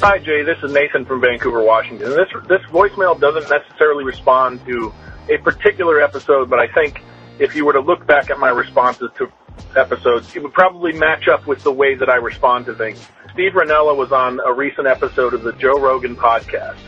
[0.00, 0.44] Hi, Jay.
[0.44, 2.10] This is Nathan from Vancouver, Washington.
[2.10, 4.94] This this voicemail doesn't necessarily respond to
[5.28, 7.02] a particular episode, but I think
[7.40, 9.28] if you were to look back at my responses to
[9.74, 13.04] episodes, it would probably match up with the way that I respond to things.
[13.32, 16.78] Steve Rinella was on a recent episode of the Joe Rogan podcast,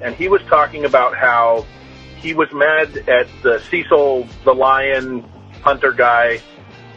[0.00, 1.64] and he was talking about how
[2.16, 5.20] he was mad at the Cecil the lion
[5.62, 6.40] hunter guy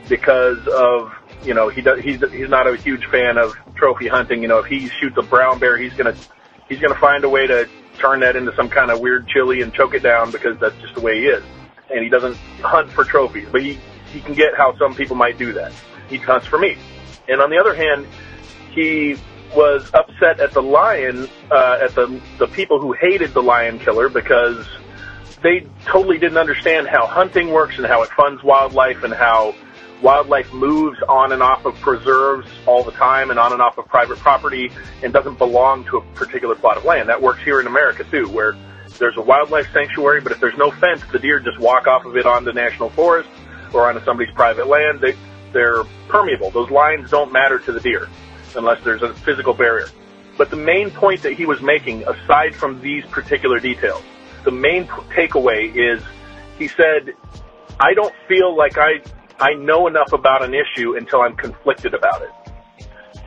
[0.10, 4.42] because of you know he does he's he's not a huge fan of trophy hunting.
[4.42, 6.16] You know, if he shoots a brown bear, he's gonna
[6.70, 7.68] he's gonna find a way to
[7.98, 10.96] turn that into some kind of weird chili and choke it down because that's just
[10.96, 11.44] the way he is.
[11.90, 13.78] And he doesn't hunt for trophies, but he
[14.12, 15.72] he can get how some people might do that.
[16.10, 16.78] He hunts for meat.
[17.28, 18.08] And on the other hand,
[18.72, 19.18] he
[19.56, 24.10] was upset at the lion, uh, at the the people who hated the lion killer
[24.10, 24.68] because
[25.42, 29.54] they totally didn't understand how hunting works and how it funds wildlife and how
[30.02, 33.88] wildlife moves on and off of preserves all the time and on and off of
[33.88, 34.72] private property
[35.04, 37.10] and doesn't belong to a particular plot of land.
[37.10, 38.56] That works here in America too, where
[39.00, 42.16] there's a wildlife sanctuary, but if there's no fence, the deer just walk off of
[42.18, 43.30] it onto national forest
[43.74, 45.02] or onto somebody's private land.
[45.02, 45.16] They,
[45.54, 46.52] they're permeable.
[46.52, 48.08] Those lines don't matter to the deer
[48.56, 49.88] unless there's a physical barrier.
[50.38, 54.04] But the main point that he was making, aside from these particular details,
[54.44, 56.04] the main takeaway is
[56.58, 57.14] he said,
[57.80, 59.02] I don't feel like I
[59.40, 62.30] I know enough about an issue until I'm conflicted about it.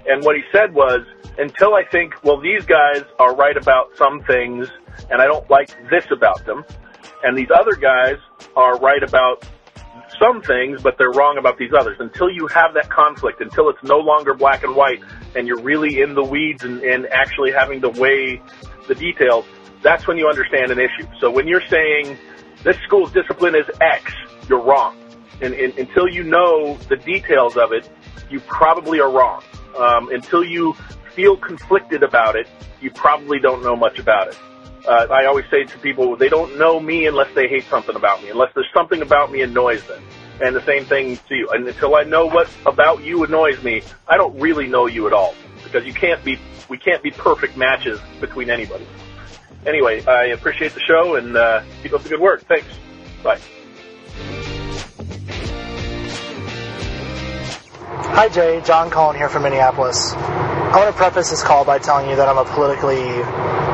[0.06, 1.00] And what he said was,
[1.38, 4.68] until I think, well, these guys are right about some things
[5.10, 6.64] and I don't like this about them,
[7.22, 8.16] and these other guys
[8.56, 9.46] are right about
[10.18, 11.96] some things, but they're wrong about these others.
[12.00, 15.00] Until you have that conflict, until it's no longer black and white,
[15.36, 18.40] and you're really in the weeds and, and actually having to weigh
[18.88, 19.44] the details,
[19.82, 21.06] that's when you understand an issue.
[21.20, 22.18] So when you're saying
[22.64, 24.12] this school's discipline is X,
[24.48, 24.96] you're wrong
[25.40, 27.88] and, and, until you know the details of it,
[28.30, 29.42] you probably are wrong.
[29.76, 30.74] Um, until you
[31.14, 32.48] feel conflicted about it,
[32.80, 34.36] you probably don't know much about it.
[34.86, 38.22] Uh, I always say to people, they don't know me unless they hate something about
[38.22, 40.02] me, unless there's something about me annoys them.
[40.40, 41.50] And the same thing to you.
[41.50, 45.12] And until I know what about you annoys me, I don't really know you at
[45.12, 48.86] all because you can't be we can't be perfect matches between anybody.
[49.66, 52.42] Anyway, I appreciate the show and uh, keep up the good work.
[52.46, 52.68] Thanks.
[53.22, 53.40] Bye.
[58.10, 60.12] Hi Jay, John calling here from Minneapolis.
[60.12, 63.04] I want to preface this call by telling you that I'm a politically,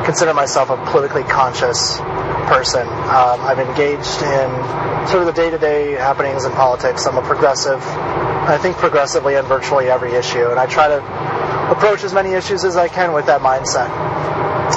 [0.05, 2.85] consider myself a politically conscious person.
[2.85, 7.07] Um, I'm engaged in sort of the day-to-day happenings in politics.
[7.07, 7.81] I'm a progressive.
[7.81, 12.65] I think progressively on virtually every issue, and I try to approach as many issues
[12.65, 13.89] as I can with that mindset.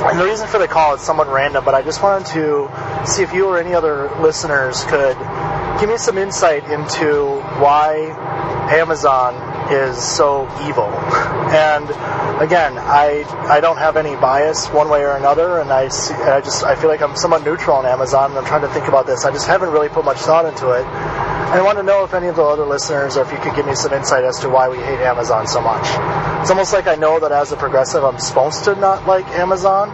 [0.09, 2.71] And the reason for the call is somewhat random, but I just wanted to
[3.07, 5.19] see if you or any other listeners could
[5.81, 8.15] give me some insight into why
[8.71, 10.89] Amazon is so evil.
[11.53, 11.89] And
[12.41, 16.41] again, I I don't have any bias one way or another, and I see, I
[16.41, 18.31] just I feel like I'm somewhat neutral on Amazon.
[18.31, 19.25] And I'm trying to think about this.
[19.25, 20.85] I just haven't really put much thought into it.
[20.85, 23.57] And I want to know if any of the other listeners, or if you could
[23.57, 25.85] give me some insight as to why we hate Amazon so much.
[26.43, 29.89] It's almost like I know that as a progressive, I'm supposed to not like Amazon,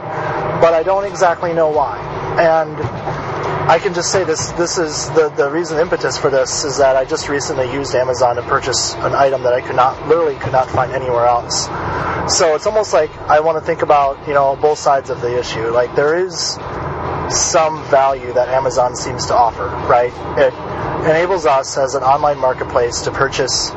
[0.60, 1.98] but I don't exactly know why.
[2.38, 2.76] And
[3.66, 4.50] I can just say this.
[4.52, 8.36] This is the the reason impetus for this is that I just recently used Amazon
[8.36, 11.64] to purchase an item that I could not literally could not find anywhere else.
[12.28, 15.38] So it's almost like I want to think about you know both sides of the
[15.38, 15.70] issue.
[15.70, 16.58] Like there is
[17.30, 20.12] some value that Amazon seems to offer, right?
[20.38, 20.52] It
[21.08, 23.70] enables us as an online marketplace to purchase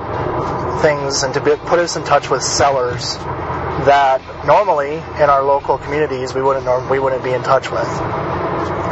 [0.81, 3.15] things and to be, put us in touch with sellers
[3.87, 7.87] that normally in our local communities we wouldn't norm- we wouldn't be in touch with.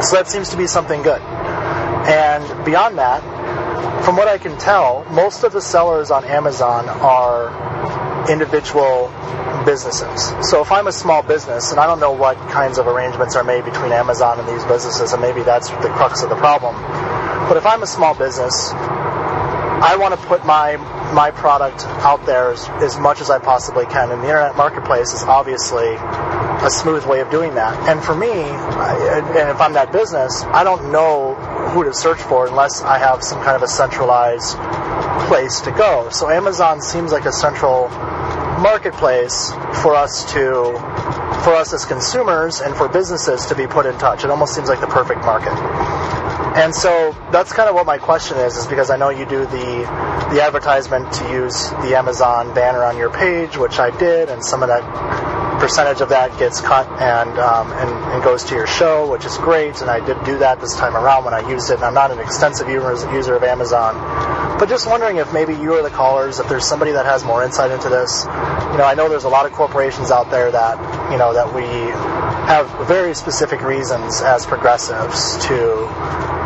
[0.03, 1.22] So that seems to be something good.
[1.22, 3.24] And beyond that,
[4.03, 9.11] from what I can tell, most of the sellers on Amazon are individual
[9.66, 10.34] businesses.
[10.49, 13.43] So if I'm a small business, and I don't know what kinds of arrangements are
[13.43, 16.76] made between Amazon and these businesses, and maybe that's the crux of the problem.
[17.47, 20.78] But if I'm a small business, I want to put my
[21.13, 25.13] my product out there as, as much as I possibly can, and the internet marketplace
[25.13, 25.95] is obviously
[26.66, 27.78] a smooth way of doing that.
[27.88, 31.36] And for me, and if I'm that business, I don't know
[31.70, 34.57] who to search for unless I have some kind of a centralized
[35.28, 36.09] place to go.
[36.09, 37.89] So Amazon seems like a central
[38.59, 39.51] marketplace
[39.84, 40.74] for us to
[41.43, 44.24] for us as consumers and for businesses to be put in touch.
[44.24, 45.53] It almost seems like the perfect market.
[46.57, 49.45] And so that's kind of what my question is, is because I know you do
[49.45, 54.43] the the advertisement to use the Amazon banner on your page, which I did, and
[54.43, 58.68] some of that percentage of that gets cut and, um, and and goes to your
[58.68, 59.82] show, which is great.
[59.82, 61.76] And I did do that this time around when I used it.
[61.76, 63.95] And I'm not an extensive user of Amazon,
[64.60, 67.43] but just wondering if maybe you or the callers, if there's somebody that has more
[67.43, 68.24] insight into this.
[68.24, 71.53] You know, I know there's a lot of corporations out there that you know that
[71.53, 71.64] we
[72.47, 75.89] have very specific reasons as progressives to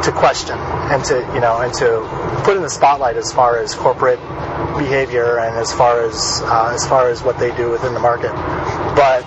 [0.04, 3.76] to question and to you know and to put in the spotlight as far as
[3.76, 4.20] corporate
[4.78, 8.32] behavior and as far as uh, as far as what they do within the market.
[9.00, 9.24] But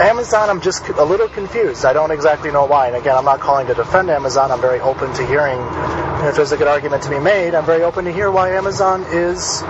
[0.00, 1.84] Amazon, I'm just a little confused.
[1.84, 2.86] I don't exactly know why.
[2.86, 4.50] And again, I'm not calling to defend Amazon.
[4.50, 5.60] I'm very open to hearing.
[6.26, 9.04] If there's a good argument to be made, I'm very open to hear why Amazon
[9.12, 9.60] is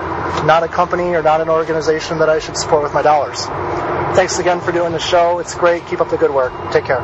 [0.45, 3.45] not a company or not an organization that I should support with my dollars.
[4.15, 5.39] Thanks again for doing the show.
[5.39, 5.85] It's great.
[5.87, 6.53] Keep up the good work.
[6.71, 7.03] Take care.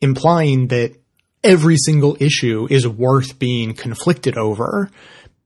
[0.00, 0.96] implying that
[1.44, 4.90] every single issue is worth being conflicted over.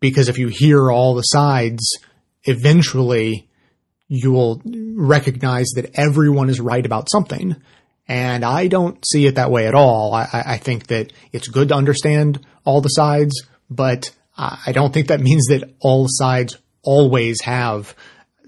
[0.01, 1.99] Because if you hear all the sides,
[2.44, 3.47] eventually
[4.09, 7.56] you will recognize that everyone is right about something.
[8.09, 10.14] And I don't see it that way at all.
[10.14, 15.09] I, I think that it's good to understand all the sides, but I don't think
[15.09, 17.94] that means that all sides always have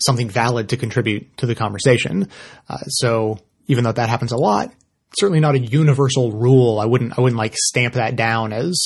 [0.01, 2.29] something valid to contribute to the conversation.
[2.69, 4.73] Uh, so even though that happens a lot,
[5.19, 6.79] certainly not a universal rule.
[6.81, 8.83] I wouldn't, I wouldn't like stamp that down as,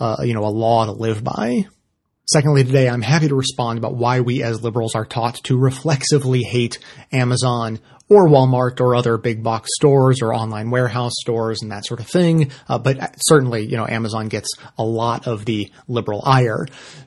[0.00, 1.66] uh, you know, a law to live by.
[2.28, 6.42] Secondly, today I'm happy to respond about why we as liberals are taught to reflexively
[6.42, 6.80] hate
[7.12, 12.00] Amazon or Walmart or other big box stores or online warehouse stores and that sort
[12.00, 12.50] of thing.
[12.68, 16.66] Uh, but certainly, you know, Amazon gets a lot of the liberal ire.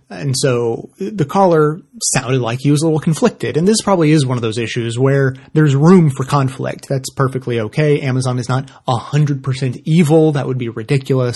[0.10, 3.58] And so the caller sounded like he was a little conflicted.
[3.58, 6.88] And this probably is one of those issues where there's room for conflict.
[6.88, 8.00] That's perfectly okay.
[8.02, 10.32] Amazon is not 100% evil.
[10.32, 11.36] That would be ridiculous.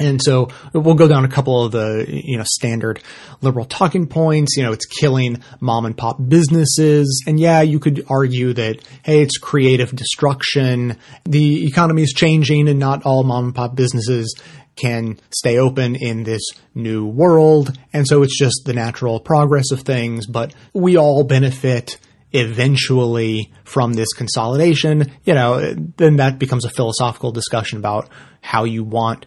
[0.00, 3.02] And so we'll go down a couple of the, you know, standard
[3.40, 4.56] liberal talking points.
[4.56, 7.24] You know, it's killing mom and pop businesses.
[7.26, 10.96] And yeah, you could argue that, hey, it's creative destruction.
[11.24, 14.40] The economy is changing and not all mom and pop businesses
[14.76, 16.42] can stay open in this
[16.76, 17.76] new world.
[17.92, 21.98] And so it's just the natural progress of things, but we all benefit
[22.32, 25.10] eventually from this consolidation.
[25.24, 28.08] You know, then that becomes a philosophical discussion about
[28.40, 29.26] how you want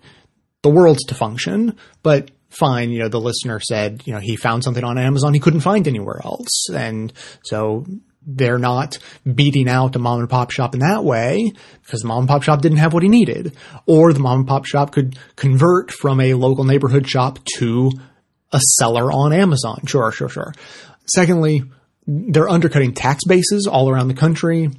[0.64, 4.64] the world to function, but fine, you know, the listener said, you know, he found
[4.64, 6.70] something on Amazon he couldn't find anywhere else.
[6.70, 7.12] And
[7.44, 7.86] so
[8.26, 9.00] they're not
[9.34, 11.52] beating out a mom and pop shop in that way
[11.84, 13.56] because the mom and pop shop didn't have what he needed.
[13.88, 17.92] Or the mom and pop shop could convert from a local neighborhood shop to
[18.52, 19.82] a seller on Amazon.
[19.88, 20.54] Sure, sure, sure.
[21.06, 21.64] Secondly,
[22.06, 24.70] they're undercutting tax bases all around the country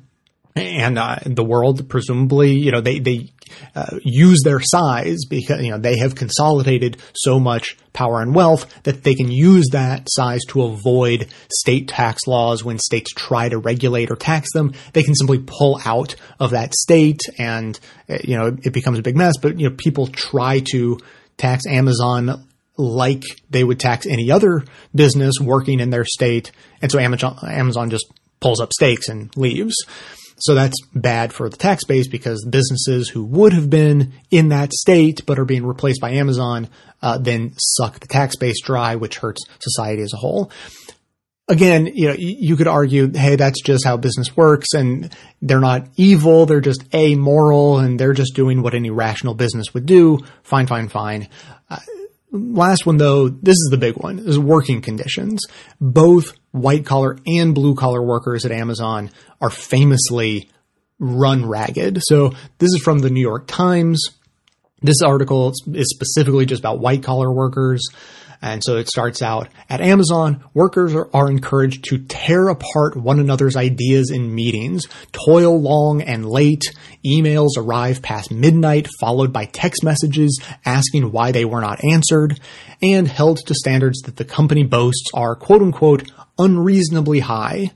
[0.55, 1.89] and uh, the world.
[1.89, 3.31] Presumably, you know, they they
[3.75, 8.83] uh, use their size because you know they have consolidated so much power and wealth
[8.85, 13.59] that they can use that size to avoid state tax laws when states try to
[13.59, 14.73] regulate or tax them.
[14.93, 17.79] They can simply pull out of that state, and
[18.09, 19.35] uh, you know it becomes a big mess.
[19.41, 20.99] But you know, people try to
[21.37, 22.47] tax Amazon
[22.77, 27.91] like they would tax any other business working in their state, and so Amazon Amazon
[27.91, 28.07] just
[28.41, 29.75] pulls up stakes and leaves.
[30.43, 34.73] So that's bad for the tax base because businesses who would have been in that
[34.73, 36.69] state but are being replaced by Amazon
[37.01, 40.51] uh, then suck the tax base dry, which hurts society as a whole.
[41.49, 45.87] Again, you know, you could argue, hey, that's just how business works, and they're not
[45.97, 50.19] evil; they're just amoral, and they're just doing what any rational business would do.
[50.43, 51.29] Fine, fine, fine.
[51.71, 51.79] Uh,
[52.33, 55.43] last one though, this is the big one, is working conditions.
[55.81, 59.11] Both white collar and blue collar workers at Amazon
[59.41, 60.51] are famously
[60.99, 62.01] run ragged.
[62.03, 64.03] So this is from the New York Times.
[64.81, 67.87] This article is specifically just about white collar workers.
[68.43, 73.21] And so it starts out at Amazon, workers are, are, encouraged to tear apart one
[73.21, 76.65] another's ideas in meetings, toil long and late.
[77.07, 82.41] Emails arrive past midnight, followed by text messages asking why they were not answered,
[82.83, 87.71] and held to standards that the company boasts are quote unquote unreasonably high.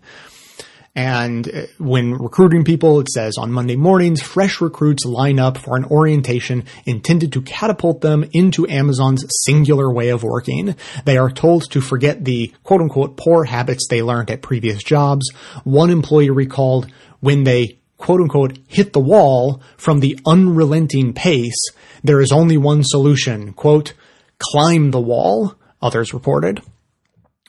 [0.97, 5.77] And uh, when recruiting people, it says on Monday mornings, fresh recruits line up for
[5.77, 10.75] an orientation intended to catapult them into Amazon's singular way of working.
[11.05, 15.31] They are told to forget the quote unquote poor habits they learned at previous jobs.
[15.65, 16.91] One employee recalled
[17.21, 21.69] when they quote unquote hit the wall from the unrelenting pace,
[22.03, 23.93] there is only one solution, quote,
[24.39, 26.63] climb the wall, others reported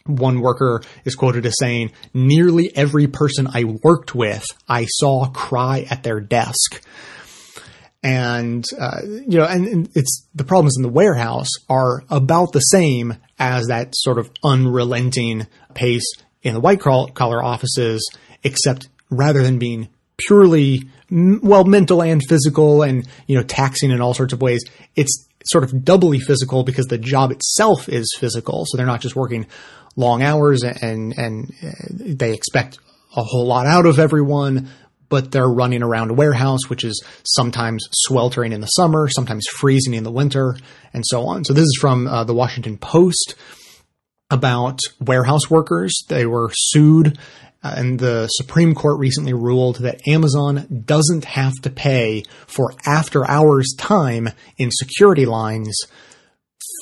[0.08, 5.86] one worker is quoted as saying, nearly every person I worked with, I saw cry
[5.90, 6.84] at their desk.
[8.04, 12.60] And, uh, you know, and, and, it's, the problems in the warehouse are about the
[12.60, 16.06] same as that sort of unrelenting pace
[16.42, 18.10] in the white collar offices,
[18.44, 24.14] except rather than being purely, well, mental and physical and, you know, taxing in all
[24.14, 24.64] sorts of ways,
[24.96, 28.66] it's sort of doubly physical because the job itself is physical.
[28.66, 29.48] So they're not just working
[29.98, 31.52] long hours and, and
[31.92, 32.80] they expect
[33.16, 34.70] a whole lot out of everyone,
[35.10, 39.96] but they're running around a warehouse, which is sometimes sweltering in the summer, sometimes freezing
[39.96, 40.56] in the winter,
[40.94, 41.44] and so on.
[41.44, 43.36] So this is from uh, the Washington Post
[44.30, 45.94] about warehouse workers.
[46.10, 47.18] They were sued,
[47.64, 53.28] uh, and the Supreme Court recently ruled that Amazon doesn't have to pay for after
[53.28, 55.76] hours time in security lines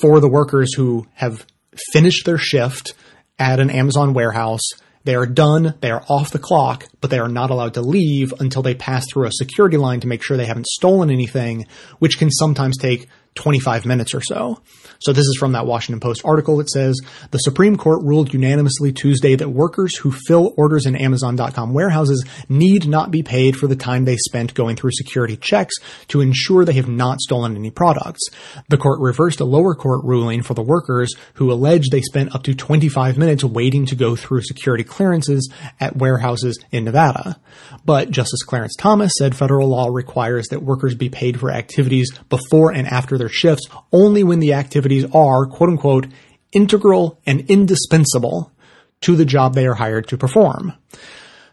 [0.02, 1.46] for the workers who have
[1.92, 2.94] finished their shift
[3.38, 4.62] at an Amazon warehouse.
[5.04, 8.34] They are done, they are off the clock, but they are not allowed to leave
[8.40, 11.66] until they pass through a security line to make sure they haven't stolen anything,
[12.00, 14.60] which can sometimes take 25 minutes or so.
[14.98, 16.60] So this is from that Washington Post article.
[16.60, 16.98] It says
[17.30, 22.88] the Supreme Court ruled unanimously Tuesday that workers who fill orders in Amazon.com warehouses need
[22.88, 25.74] not be paid for the time they spent going through security checks
[26.08, 28.22] to ensure they have not stolen any products.
[28.68, 32.42] The court reversed a lower court ruling for the workers who alleged they spent up
[32.44, 37.38] to 25 minutes waiting to go through security clearances at warehouses in Nevada.
[37.84, 42.72] But Justice Clarence Thomas said federal law requires that workers be paid for activities before
[42.72, 46.06] and after their shifts only when the activities are, quote unquote,
[46.52, 48.52] integral and indispensable
[49.00, 50.72] to the job they are hired to perform.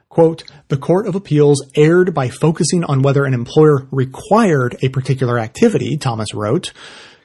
[0.10, 5.40] Quote, the Court of Appeals erred by focusing on whether an employer required a particular
[5.40, 6.72] activity, Thomas wrote.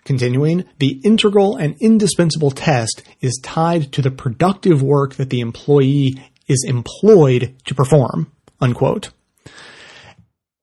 [0.05, 6.19] Continuing, the integral and indispensable test is tied to the productive work that the employee
[6.47, 9.11] is employed to perform, unquote.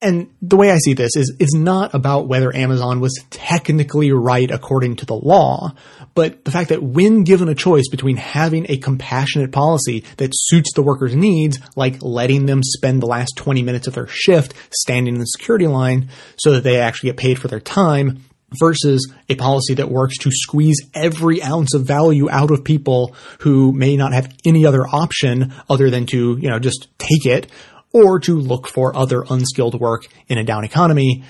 [0.01, 4.51] And the way I see this is it's not about whether Amazon was technically right
[4.51, 5.73] according to the law,
[6.13, 10.73] but the fact that when given a choice between having a compassionate policy that suits
[10.73, 15.15] the worker's needs, like letting them spend the last 20 minutes of their shift standing
[15.15, 18.21] in the security line so that they actually get paid for their time,
[18.59, 23.71] versus a policy that works to squeeze every ounce of value out of people who
[23.73, 27.47] may not have any other option other than to, you know, just take it
[27.95, 31.23] or to look for other unskilled work in a down economy,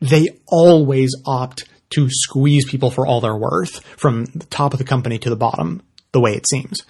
[0.00, 4.84] they always opt to squeeze people for all they're worth from the top of the
[4.84, 5.80] company to the bottom,
[6.10, 6.82] the way it seems.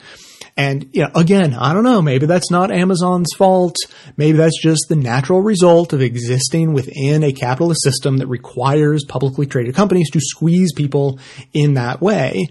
[0.57, 3.77] And you know, again, I don't know, maybe that's not Amazon's fault.
[4.17, 9.45] Maybe that's just the natural result of existing within a capitalist system that requires publicly
[9.45, 11.21] traded companies to squeeze people
[11.53, 12.49] in that way.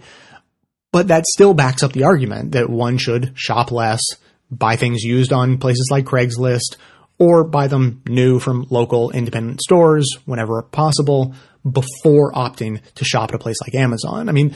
[0.91, 4.01] But that still backs up the argument that one should shop less,
[4.51, 6.77] buy things used on places like Craigslist,
[7.19, 11.33] or buy them new from local independent stores whenever possible
[11.69, 14.29] before opting to shop at a place like Amazon.
[14.29, 14.55] I mean,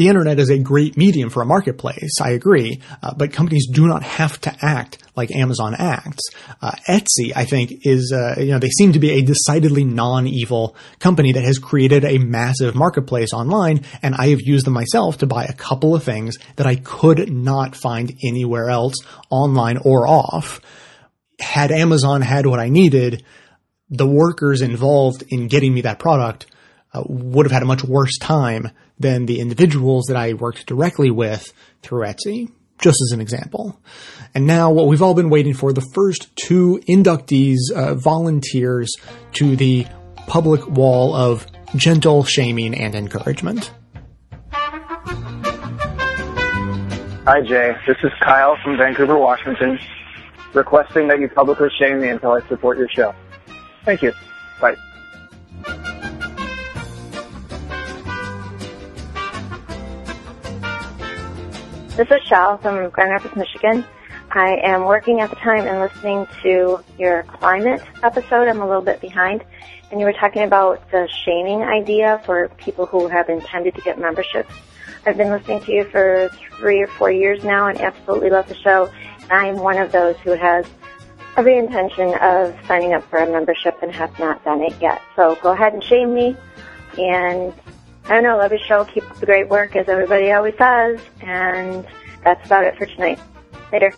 [0.00, 2.22] the internet is a great medium for a marketplace.
[2.22, 6.22] I agree, uh, but companies do not have to act like Amazon acts.
[6.62, 10.74] Uh, Etsy, I think, is uh, you know they seem to be a decidedly non-evil
[11.00, 15.26] company that has created a massive marketplace online, and I have used them myself to
[15.26, 18.94] buy a couple of things that I could not find anywhere else,
[19.28, 20.62] online or off.
[21.38, 23.22] Had Amazon had what I needed,
[23.90, 26.46] the workers involved in getting me that product
[26.92, 31.10] uh, would have had a much worse time than the individuals that I worked directly
[31.10, 31.52] with
[31.82, 33.80] through Etsy, just as an example.
[34.34, 38.92] And now what we've all been waiting for, the first two inductees, uh, volunteers
[39.34, 39.86] to the
[40.26, 41.46] public wall of
[41.76, 43.72] gentle shaming and encouragement.
[47.26, 47.76] Hi, Jay.
[47.86, 49.78] This is Kyle from Vancouver, Washington,
[50.52, 53.14] requesting that you publicly shame me until I support your show.
[53.84, 54.12] Thank you.
[54.60, 54.76] Bye.
[61.96, 63.84] This is Shal from Grand Rapids, Michigan.
[64.30, 68.46] I am working at the time and listening to your climate episode.
[68.46, 69.44] I'm a little bit behind.
[69.90, 73.98] And you were talking about the shaming idea for people who have intended to get
[73.98, 74.54] memberships.
[75.04, 78.54] I've been listening to you for three or four years now and absolutely love the
[78.54, 78.88] show.
[79.22, 80.64] And I'm one of those who has
[81.36, 85.02] every intention of signing up for a membership and have not done it yet.
[85.16, 86.36] So go ahead and shame me
[86.96, 87.52] and
[88.10, 88.84] I don't know, love your show.
[88.86, 90.98] Keep up the great work, as everybody always does.
[91.20, 91.86] And
[92.24, 93.20] that's about it for tonight.
[93.72, 93.94] Later.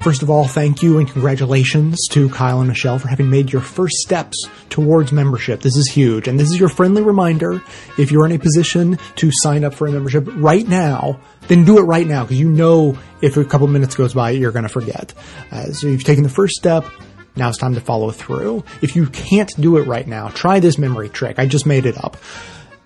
[0.00, 3.62] First of all, thank you and congratulations to Kyle and Michelle for having made your
[3.62, 5.60] first steps towards membership.
[5.60, 6.28] This is huge.
[6.28, 7.62] And this is your friendly reminder.
[7.98, 11.20] If you're in a position to sign up for a membership right now,
[11.50, 14.52] then do it right now because you know if a couple minutes goes by, you're
[14.52, 15.12] going to forget.
[15.50, 16.86] Uh, so you've taken the first step.
[17.34, 18.62] Now it's time to follow through.
[18.82, 21.40] If you can't do it right now, try this memory trick.
[21.40, 22.16] I just made it up.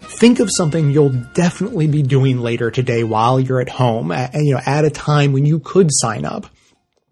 [0.01, 4.55] Think of something you'll definitely be doing later today while you're at home, at, you
[4.55, 6.47] know, at a time when you could sign up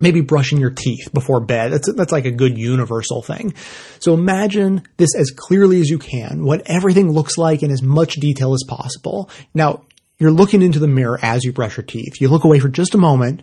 [0.00, 1.70] maybe brushing your teeth before bed.
[1.70, 3.54] That's, that's like a good universal thing.
[4.00, 8.14] So imagine this as clearly as you can, what everything looks like in as much
[8.14, 9.30] detail as possible.
[9.54, 9.84] Now,
[10.22, 12.20] you're looking into the mirror as you brush your teeth.
[12.20, 13.40] You look away for just a moment,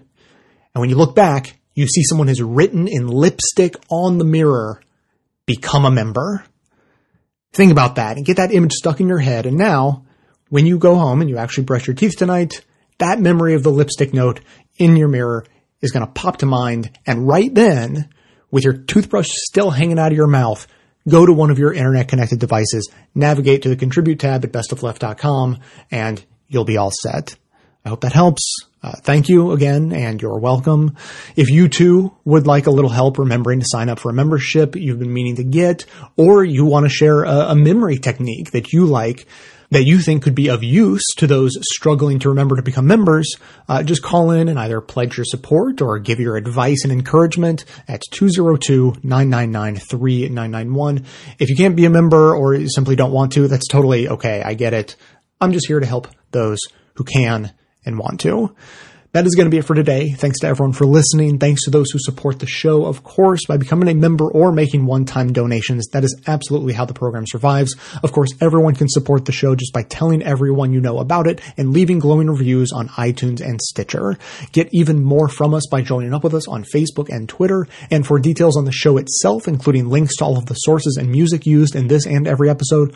[0.73, 4.81] and when you look back, you see someone has written in lipstick on the mirror,
[5.45, 6.43] become a member.
[7.53, 9.45] Think about that and get that image stuck in your head.
[9.45, 10.05] And now,
[10.49, 12.63] when you go home and you actually brush your teeth tonight,
[12.99, 14.41] that memory of the lipstick note
[14.77, 15.45] in your mirror
[15.81, 16.97] is going to pop to mind.
[17.05, 18.09] And right then,
[18.51, 20.67] with your toothbrush still hanging out of your mouth,
[21.07, 25.59] go to one of your internet connected devices, navigate to the contribute tab at bestofleft.com,
[25.91, 27.35] and you'll be all set.
[27.85, 28.65] I hope that helps.
[28.81, 30.95] Uh, thank you again, and you're welcome.
[31.35, 34.75] If you too would like a little help remembering to sign up for a membership
[34.75, 35.85] you've been meaning to get,
[36.17, 39.27] or you want to share a, a memory technique that you like,
[39.71, 43.35] that you think could be of use to those struggling to remember to become members,
[43.67, 47.65] uh, just call in and either pledge your support or give your advice and encouragement
[47.87, 51.05] at 202-999-3991.
[51.37, 54.41] If you can't be a member or simply don't want to, that's totally okay.
[54.43, 54.95] I get it.
[55.41, 56.59] I'm just here to help those
[56.95, 57.53] who can
[57.85, 58.55] and want to.
[59.11, 60.11] That is going to be it for today.
[60.11, 61.39] Thanks to everyone for listening.
[61.39, 64.85] Thanks to those who support the show, of course, by becoming a member or making
[64.85, 65.87] one-time donations.
[65.93, 67.75] That is absolutely how the program survives.
[68.03, 71.41] Of course, everyone can support the show just by telling everyone you know about it
[71.57, 74.15] and leaving glowing reviews on iTunes and Stitcher.
[74.51, 77.65] Get even more from us by joining up with us on Facebook and Twitter.
[77.89, 81.09] And for details on the show itself, including links to all of the sources and
[81.09, 82.95] music used in this and every episode,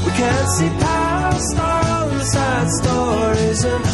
[0.05, 3.86] We can't see past our sad stories and